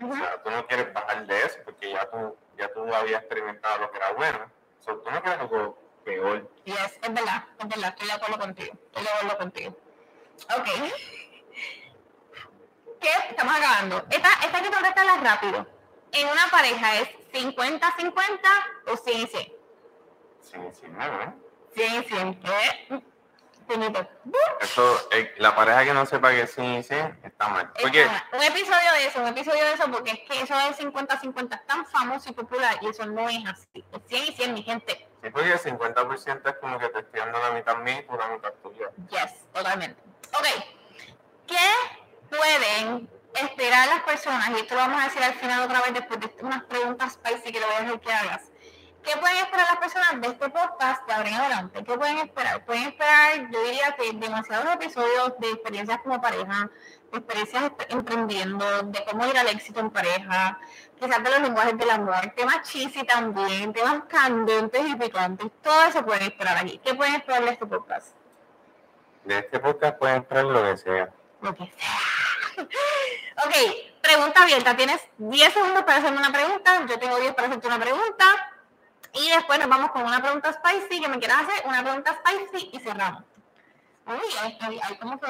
O 0.00 0.14
sea, 0.14 0.42
tú 0.42 0.50
no 0.50 0.66
quieres 0.66 0.92
bajar 0.92 1.26
de 1.26 1.42
eso 1.42 1.58
porque 1.64 1.90
ya 1.90 2.08
tú, 2.10 2.36
ya 2.56 2.72
tú 2.72 2.94
habías 2.94 3.20
experimentado 3.20 3.80
lo 3.80 3.90
que 3.90 3.96
era 3.96 4.12
bueno. 4.12 4.50
O 4.80 4.82
sea, 4.82 4.94
tú 4.94 5.10
no 5.10 5.22
quieres 5.22 5.40
algo 5.40 5.78
peor. 6.04 6.48
Y 6.64 6.72
es, 6.72 7.00
verdad, 7.00 7.44
es 7.58 7.68
verdad, 7.68 7.88
estoy 7.90 8.06
de 8.06 8.12
acuerdo 8.12 8.38
contigo. 8.38 8.72
Estoy 8.86 9.02
de 9.02 9.10
acuerdo 9.10 9.38
contigo. 9.38 9.76
Ok. 10.56 10.68
¿Qué? 13.00 13.10
Estamos 13.30 13.56
acabando. 13.56 14.06
Esta, 14.10 14.28
esta 14.44 14.62
que 14.62 14.70
contestarla 14.70 15.16
rápido. 15.16 15.66
En 16.12 16.28
una 16.28 16.46
pareja 16.50 17.00
es 17.00 17.08
50-50 17.32 18.40
o 18.86 18.96
100 18.96 19.28
100. 19.28 19.52
100 21.74 22.04
100, 22.04 23.04
¿no? 23.76 23.84
100 23.84 23.94
100. 23.94 24.08
¿Qué? 24.32 24.64
Eso, 24.64 25.08
eh, 25.12 25.34
la 25.38 25.54
pareja 25.54 25.84
que 25.84 25.94
no 25.94 26.06
sepa 26.06 26.30
que 26.30 26.46
sí, 26.46 26.82
sí, 26.82 26.94
está 27.22 27.48
mal. 27.48 27.70
Porque, 27.80 28.06
un 28.32 28.42
episodio 28.42 28.92
de 28.94 29.06
eso, 29.06 29.20
un 29.20 29.28
episodio 29.28 29.64
de 29.64 29.72
eso, 29.72 29.90
porque 29.90 30.10
es 30.12 30.20
que 30.20 30.42
eso 30.42 30.54
es 30.58 30.78
50-50 30.78 31.54
es 31.54 31.66
tan 31.66 31.86
famoso 31.86 32.30
y 32.30 32.32
popular 32.32 32.76
y 32.80 32.88
eso 32.88 33.06
no 33.06 33.28
es 33.28 33.44
así. 33.46 33.84
Es 33.92 34.00
100 34.08 34.24
y 34.24 34.32
100, 34.32 34.54
mi 34.54 34.62
gente. 34.62 35.08
Sí, 35.22 35.30
porque 35.30 35.52
el 35.52 35.58
50% 35.58 36.48
es 36.48 36.56
como 36.60 36.78
que 36.78 36.88
te 36.88 37.00
estoy 37.00 37.20
dando 37.20 37.38
la 37.38 37.50
mitad 37.50 37.76
mí 37.78 37.92
y 37.92 38.16
la 38.16 38.28
mitad 38.28 38.52
tuya. 38.62 38.90
Yes, 39.10 39.44
totalmente. 39.52 40.00
Ok, 40.38 40.46
¿qué 41.46 42.36
pueden 42.36 43.08
esperar 43.34 43.88
las 43.88 44.02
personas? 44.02 44.50
Y 44.50 44.60
esto 44.60 44.74
lo 44.74 44.80
vamos 44.80 45.00
a 45.00 45.04
decir 45.04 45.22
al 45.22 45.34
final 45.34 45.62
otra 45.62 45.80
vez 45.82 45.94
después 45.94 46.20
de 46.20 46.32
unas 46.42 46.64
preguntas 46.64 47.14
spicy 47.14 47.52
que 47.52 47.60
le 47.60 47.66
voy 47.66 47.74
a 47.74 47.80
dejar 47.80 48.00
que 48.00 48.12
hagas 48.12 48.42
¿Qué 49.08 49.16
pueden 49.16 49.38
esperar 49.38 49.66
las 49.68 49.76
personas 49.78 50.20
de 50.20 50.28
este 50.28 50.50
podcast 50.50 51.06
de 51.06 51.14
ahora 51.14 51.28
en 51.30 51.34
adelante? 51.34 51.82
¿Qué 51.82 51.96
pueden 51.96 52.18
esperar? 52.18 52.62
Pueden 52.66 52.88
esperar, 52.88 53.50
yo 53.50 53.62
diría 53.62 53.96
que 53.96 54.12
demasiados 54.12 54.74
episodios 54.74 55.32
de 55.38 55.50
experiencias 55.50 55.98
como 56.02 56.20
pareja, 56.20 56.70
de 57.10 57.18
experiencias 57.18 57.72
emprendiendo, 57.88 58.82
de 58.82 59.04
cómo 59.06 59.26
ir 59.26 59.38
al 59.38 59.48
éxito 59.48 59.80
en 59.80 59.88
pareja, 59.88 60.60
quizás 61.00 61.24
de 61.24 61.30
los 61.30 61.40
lenguajes 61.40 61.78
del 61.78 61.88
amor, 61.88 62.34
temas 62.36 62.70
cheesy 62.70 63.02
también, 63.04 63.72
temas 63.72 64.02
candentes 64.10 64.86
y 64.86 64.94
picantes, 64.96 65.46
todo 65.62 65.84
eso 65.84 66.04
pueden 66.04 66.24
esperar 66.24 66.58
aquí. 66.58 66.78
¿Qué 66.84 66.94
pueden 66.94 67.14
esperar 67.14 67.44
de 67.44 67.50
este 67.52 67.64
podcast? 67.64 68.08
De 69.24 69.38
este 69.38 69.58
podcast 69.58 69.96
pueden 69.98 70.16
esperar 70.18 70.44
lo 70.44 70.62
que 70.62 70.76
sea. 70.76 71.08
Lo 71.40 71.54
que 71.54 71.72
sea. 71.78 72.62
ok, 73.46 73.54
pregunta 74.02 74.42
abierta. 74.42 74.76
Tienes 74.76 75.00
10 75.16 75.54
segundos 75.54 75.84
para 75.84 75.96
hacerme 75.96 76.18
una 76.18 76.30
pregunta. 76.30 76.84
Yo 76.86 76.98
tengo 76.98 77.18
10 77.18 77.32
para 77.32 77.48
hacerte 77.48 77.68
una 77.68 77.78
pregunta. 77.78 78.57
Y 79.20 79.30
después 79.30 79.58
nos 79.58 79.68
vamos 79.68 79.90
con 79.90 80.02
una 80.02 80.20
pregunta 80.20 80.52
spicy 80.52 81.00
que 81.00 81.08
me 81.08 81.18
quieras 81.18 81.42
hacer, 81.42 81.66
una 81.66 81.82
pregunta 81.82 82.18
spicy 82.18 82.70
y 82.72 82.78
cerramos. 82.78 83.24
Uy, 84.06 84.16
ay, 84.40 84.58
ay, 84.60 84.80
ay, 84.82 84.98
¿cómo 84.98 85.20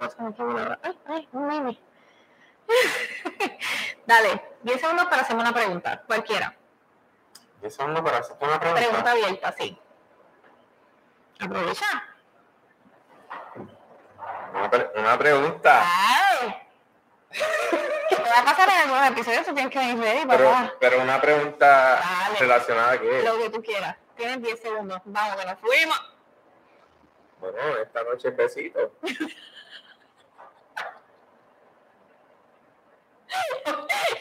Ay, 0.00 0.98
ay, 1.08 1.28
un 1.32 1.78
Dale, 4.06 4.56
10 4.62 4.80
segundos 4.80 5.06
para 5.06 5.22
hacerme 5.22 5.42
una 5.42 5.54
pregunta, 5.54 6.02
cualquiera. 6.06 6.54
10 7.60 7.74
segundos 7.74 8.02
para 8.02 8.18
hacerte 8.18 8.44
una 8.44 8.58
pregunta. 8.58 8.82
Pregunta 8.82 9.10
abierta, 9.12 9.54
sí. 9.56 9.78
Aprovecha. 11.40 11.86
Una, 14.52 14.70
una 14.96 15.18
pregunta. 15.18 15.84
Ay 18.26 18.32
va 18.32 18.40
a 18.40 18.44
pasar 18.44 18.68
en 18.68 18.74
algunos 18.74 19.08
episodios, 19.08 19.46
tú 19.46 19.54
tienes 19.54 19.72
que 19.72 19.78
venir 19.78 19.98
ready, 19.98 20.26
pero, 20.26 20.50
pero 20.80 21.00
una 21.00 21.20
pregunta 21.20 22.02
relacionada 22.38 22.92
a 22.92 23.00
qué. 23.00 23.22
Lo 23.22 23.38
que 23.38 23.50
tú 23.50 23.62
quieras. 23.62 23.96
Tienes 24.16 24.42
10 24.42 24.60
segundos. 24.60 25.00
Vamos, 25.04 25.36
que 25.36 25.46
nos 25.46 25.60
fuimos. 25.60 26.00
Bueno, 27.38 27.58
esta 27.82 28.02
noche 28.02 28.28
es 28.28 28.36
besito. 28.36 28.92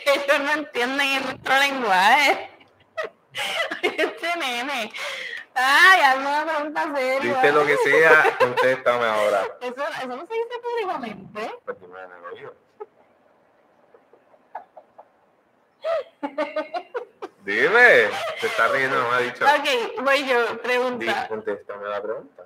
Ellos 0.05 0.39
no 0.41 0.51
entienden 0.51 1.23
nuestro 1.23 1.57
lenguaje. 1.59 2.51
Este 3.81 4.35
nene. 4.37 4.91
Ay, 5.53 6.01
hazme 6.01 6.27
una 6.27 6.45
pregunta 6.45 6.95
seria. 6.95 7.35
Dice 7.35 7.51
lo 7.51 7.65
que 7.65 7.77
sea, 7.77 8.37
contéstame 8.39 9.05
ahora. 9.05 9.43
Eso, 9.61 9.87
eso 9.87 10.07
no 10.07 10.27
se 10.27 10.33
dice 10.33 10.59
públicamente. 10.61 11.59
Pues 11.65 11.79
dime 11.79 12.03
en 12.03 12.11
el 12.11 12.25
oído. 12.33 12.64
Dime, 17.45 18.09
se 18.39 18.47
está 18.47 18.67
riendo, 18.69 18.99
no 18.99 19.09
me 19.09 19.15
ha 19.17 19.19
dicho. 19.19 19.45
Ok, 19.45 20.03
voy 20.03 20.27
yo, 20.27 20.59
pregunta. 20.63 21.27
contéstame 21.27 21.87
la 21.87 22.01
pregunta. 22.01 22.43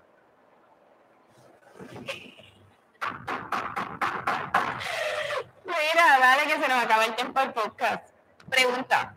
Mira, 5.64 6.20
dale 6.20 6.44
que 6.44 6.62
se 6.62 6.68
nos 6.68 6.84
acaba 6.84 7.06
el 7.06 7.16
tiempo 7.16 7.40
del 7.40 7.54
podcast. 7.54 8.10
Pregunta. 8.50 9.16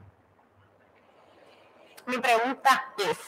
Mi 2.06 2.18
pregunta 2.18 2.84
es, 2.98 3.18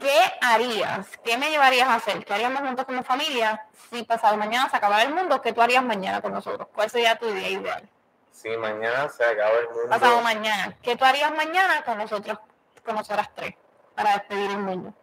¿qué 0.00 0.18
harías? 0.40 1.06
¿Qué 1.24 1.38
me 1.38 1.50
llevarías 1.50 1.88
a 1.88 1.94
hacer? 1.94 2.24
¿Qué 2.24 2.34
haríamos 2.34 2.60
juntos 2.60 2.84
como 2.86 3.04
familia 3.04 3.64
si 3.88 4.02
pasado 4.02 4.36
mañana 4.36 4.68
se 4.68 4.76
acabara 4.76 5.04
el 5.04 5.14
mundo? 5.14 5.40
¿Qué 5.40 5.52
tú 5.52 5.62
harías 5.62 5.84
mañana 5.84 6.20
con 6.20 6.32
nosotros? 6.32 6.66
¿Cuál 6.74 6.90
sería 6.90 7.16
tu 7.16 7.28
idea 7.28 7.50
ideal? 7.50 7.88
Si 8.34 8.54
mañana 8.58 9.08
se 9.08 9.24
acaba 9.24 9.58
el 9.58 9.68
mundo. 9.68 9.88
Pasado 9.88 10.20
mañana. 10.20 10.76
¿Qué 10.82 10.96
tú 10.96 11.04
harías 11.04 11.34
mañana 11.34 11.82
con 11.84 11.96
nosotros, 11.96 12.38
con 12.84 12.96
nosotras 12.96 13.30
tres? 13.34 13.54
para 13.94 14.14
despedir 14.14 14.50
el 14.50 14.58
mundo. 14.58 14.92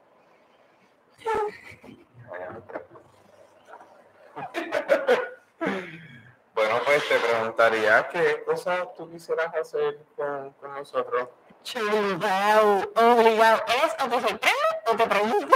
Bueno, 6.53 6.79
pues 6.85 7.07
te 7.07 7.17
preguntaría 7.17 8.07
qué 8.09 8.43
cosas 8.43 8.93
tú 8.95 9.09
quisieras 9.09 9.53
hacer 9.55 9.97
con, 10.15 10.51
con 10.53 10.73
nosotros. 10.73 11.29
Chulao, 11.63 12.81
obligado. 12.95 13.63
¿Es 13.67 13.95
o 14.03 14.09
te 14.09 14.21
sorprende 14.21 14.67
o 14.85 14.95
te 14.95 15.07
pregunto? 15.07 15.55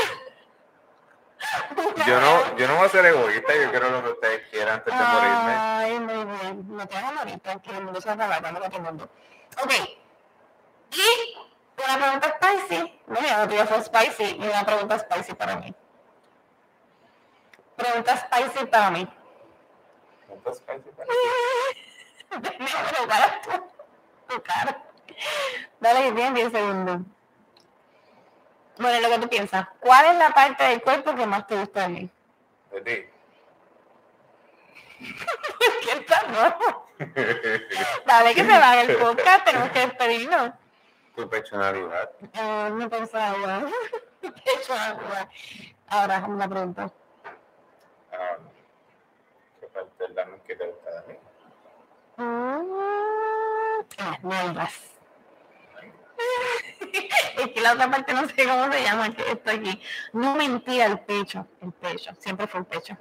Yo 2.08 2.20
no, 2.20 2.58
yo 2.58 2.68
no 2.68 2.76
voy 2.76 2.86
a 2.86 2.90
ser 2.90 3.06
egoísta, 3.06 3.54
yo 3.56 3.70
quiero 3.70 3.90
lo 3.90 4.04
que 4.04 4.12
ustedes 4.12 4.48
quieran 4.50 4.76
antes 4.76 4.94
de 4.94 5.04
morirme. 5.04 5.56
Ay, 5.58 6.00
muy 6.00 6.26
bien. 6.26 6.66
No 6.76 6.88
te 6.88 6.96
vas 6.96 7.04
a 7.04 7.12
morir, 7.12 7.40
tranquilo, 7.40 7.78
el 7.78 7.84
mundo 7.86 8.02
se 8.02 8.08
va 8.08 8.14
a 8.14 8.16
acabar 8.16 8.42
cuando 8.42 8.78
el 8.78 8.82
mundo. 8.82 9.10
Ok. 9.64 9.72
Y 10.92 11.38
una 11.84 11.98
pregunta 11.98 12.38
spicy. 12.40 13.02
No, 13.08 13.22
ya 13.22 13.38
no 13.38 13.48
tuya 13.48 13.66
fue 13.66 13.84
spicy. 13.84 14.38
Y 14.40 14.48
una 14.48 14.66
pregunta 14.66 15.00
spicy 15.00 15.34
para 15.34 15.56
mí. 15.58 15.76
Pregunta 17.76 18.18
spicy 18.18 18.66
para 18.66 18.92
mí. 18.92 19.08
Entonces, 20.30 20.64
¿cuál 20.66 20.80
es 20.80 20.86
el 20.86 20.94
plan? 20.94 21.08
Déjame 22.60 23.08
para 23.08 23.42
tu, 23.42 23.52
tu 24.28 24.42
cara. 24.44 24.84
Dale, 25.80 26.12
tienes 26.12 26.34
10 26.34 26.52
segundos. 26.52 27.02
Bueno, 28.78 29.08
lo 29.08 29.16
que 29.16 29.22
tú 29.22 29.30
piensas. 29.30 29.68
¿Cuál 29.80 30.06
es 30.08 30.16
la 30.18 30.30
parte 30.32 30.64
del 30.64 30.82
cuerpo 30.82 31.16
que 31.16 31.26
más 31.26 31.48
te 31.48 31.58
gusta 31.58 31.82
de 31.84 31.90
mí? 31.90 32.10
De 32.72 32.82
ti. 32.82 33.06
¿Qué 35.84 35.92
está 35.92 36.22
rojo? 36.22 36.90
Dale, 38.06 38.34
que 38.36 38.44
se 38.44 38.60
va 38.60 38.82
el 38.82 38.96
podcast. 38.98 39.46
Tenemos 39.46 39.70
que 39.72 39.80
despedirnos. 39.80 40.52
Tu 41.16 41.30
personalidad. 41.30 42.10
Ah, 42.34 42.70
no 42.74 42.90
pensaba. 42.90 43.66
Pecho. 44.22 44.74
Ahora, 45.88 46.26
una 46.28 46.48
pregunta. 46.48 46.92
Ah, 48.12 48.38
¿Qué 49.60 49.68
parte 49.68 50.08
del 50.14 50.42
que 50.42 50.56
te 50.56 50.68
gusta 50.68 51.02
de 51.02 51.08
mí? 51.14 51.20
Mm, 52.18 52.66
Ah, 54.00 54.18
nalgas. 54.24 54.95
Es 57.38 57.50
que 57.54 57.62
la 57.62 57.74
otra 57.74 57.90
parte 57.90 58.14
no 58.14 58.28
sé 58.28 58.48
cómo 58.48 58.72
se 58.72 58.84
llama, 58.84 59.14
que 59.14 59.32
esto 59.32 59.52
aquí. 59.52 59.82
No 60.14 60.36
mentira, 60.36 60.86
el 60.86 61.00
pecho. 61.00 61.48
El 61.62 61.72
pecho. 61.74 62.12
Siempre 62.20 62.48
fue 62.48 62.62
el 62.62 62.66
pecho. 62.66 62.98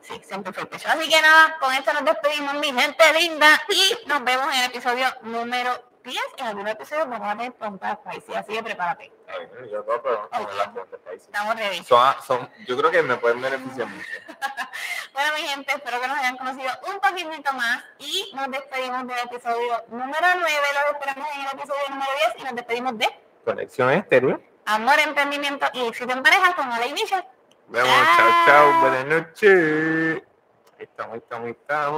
Sí, 0.00 0.20
siempre 0.24 0.52
fue 0.52 0.62
el 0.62 0.68
pecho. 0.68 0.88
Así 0.88 1.08
que 1.08 1.20
nada, 1.20 1.56
con 1.58 1.72
esto 1.72 1.92
nos 1.92 2.04
despedimos, 2.04 2.54
mi 2.54 2.72
gente 2.72 3.12
linda. 3.20 3.60
Y 3.68 4.08
nos 4.08 4.22
vemos 4.24 4.46
en 4.54 4.60
el 4.60 4.66
episodio 4.66 5.06
número 5.22 5.82
10. 6.04 6.18
En 6.38 6.46
algún 6.46 6.68
episodio 6.68 7.06
vamos 7.08 7.28
a 7.28 7.36
tener 7.36 7.52
preguntas 7.52 7.98
spicy, 8.04 8.34
así 8.34 8.52
que 8.52 8.62
prepárate. 8.62 9.12
Ay, 9.28 9.68
yo 9.70 9.84
las 9.84 10.68
preguntas 10.68 11.00
países. 11.04 11.26
Estamos 11.26 11.56
ready. 11.56 11.82
Son, 11.82 12.14
son, 12.24 12.50
yo 12.66 12.76
creo 12.76 12.90
que 12.92 13.02
me 13.02 13.16
pueden 13.16 13.40
beneficiar 13.40 13.88
mucho. 13.88 14.08
Bueno, 15.12 15.32
mi 15.34 15.48
gente, 15.48 15.72
espero 15.72 15.98
que 15.98 16.08
nos 16.08 16.18
hayan 16.18 16.36
conocido 16.36 16.70
un 16.88 17.00
poquitito 17.00 17.50
más 17.54 17.82
y 17.98 18.30
nos 18.34 18.50
despedimos 18.50 19.06
del 19.06 19.18
episodio 19.20 19.82
número 19.88 20.26
9. 20.38 20.50
Los 20.74 20.92
esperamos 20.92 21.28
en 21.34 21.40
el 21.40 21.46
episodio 21.46 21.88
número 21.88 22.10
10 22.34 22.34
y 22.36 22.44
nos 22.44 22.54
despedimos 22.54 22.98
de 22.98 23.25
Conexión 23.46 23.90
estéreo. 23.92 24.42
Amor, 24.64 24.98
Emprendimiento 24.98 25.66
y 25.72 25.86
Éxito 25.86 26.12
en 26.12 26.20
Pareja 26.20 26.56
con 26.56 26.66
Ale 26.72 26.88
y 26.88 26.92
Michelle. 26.94 27.24
Vemos, 27.68 27.88
chao, 28.16 28.28
chao, 28.44 28.80
buenas 28.80 29.06
noches. 29.06 30.22
Ahí 30.76 30.84
estamos, 30.84 31.14
ahí 31.14 31.18
estamos, 31.20 31.46
ahí 31.46 31.52
estamos. 31.52 31.94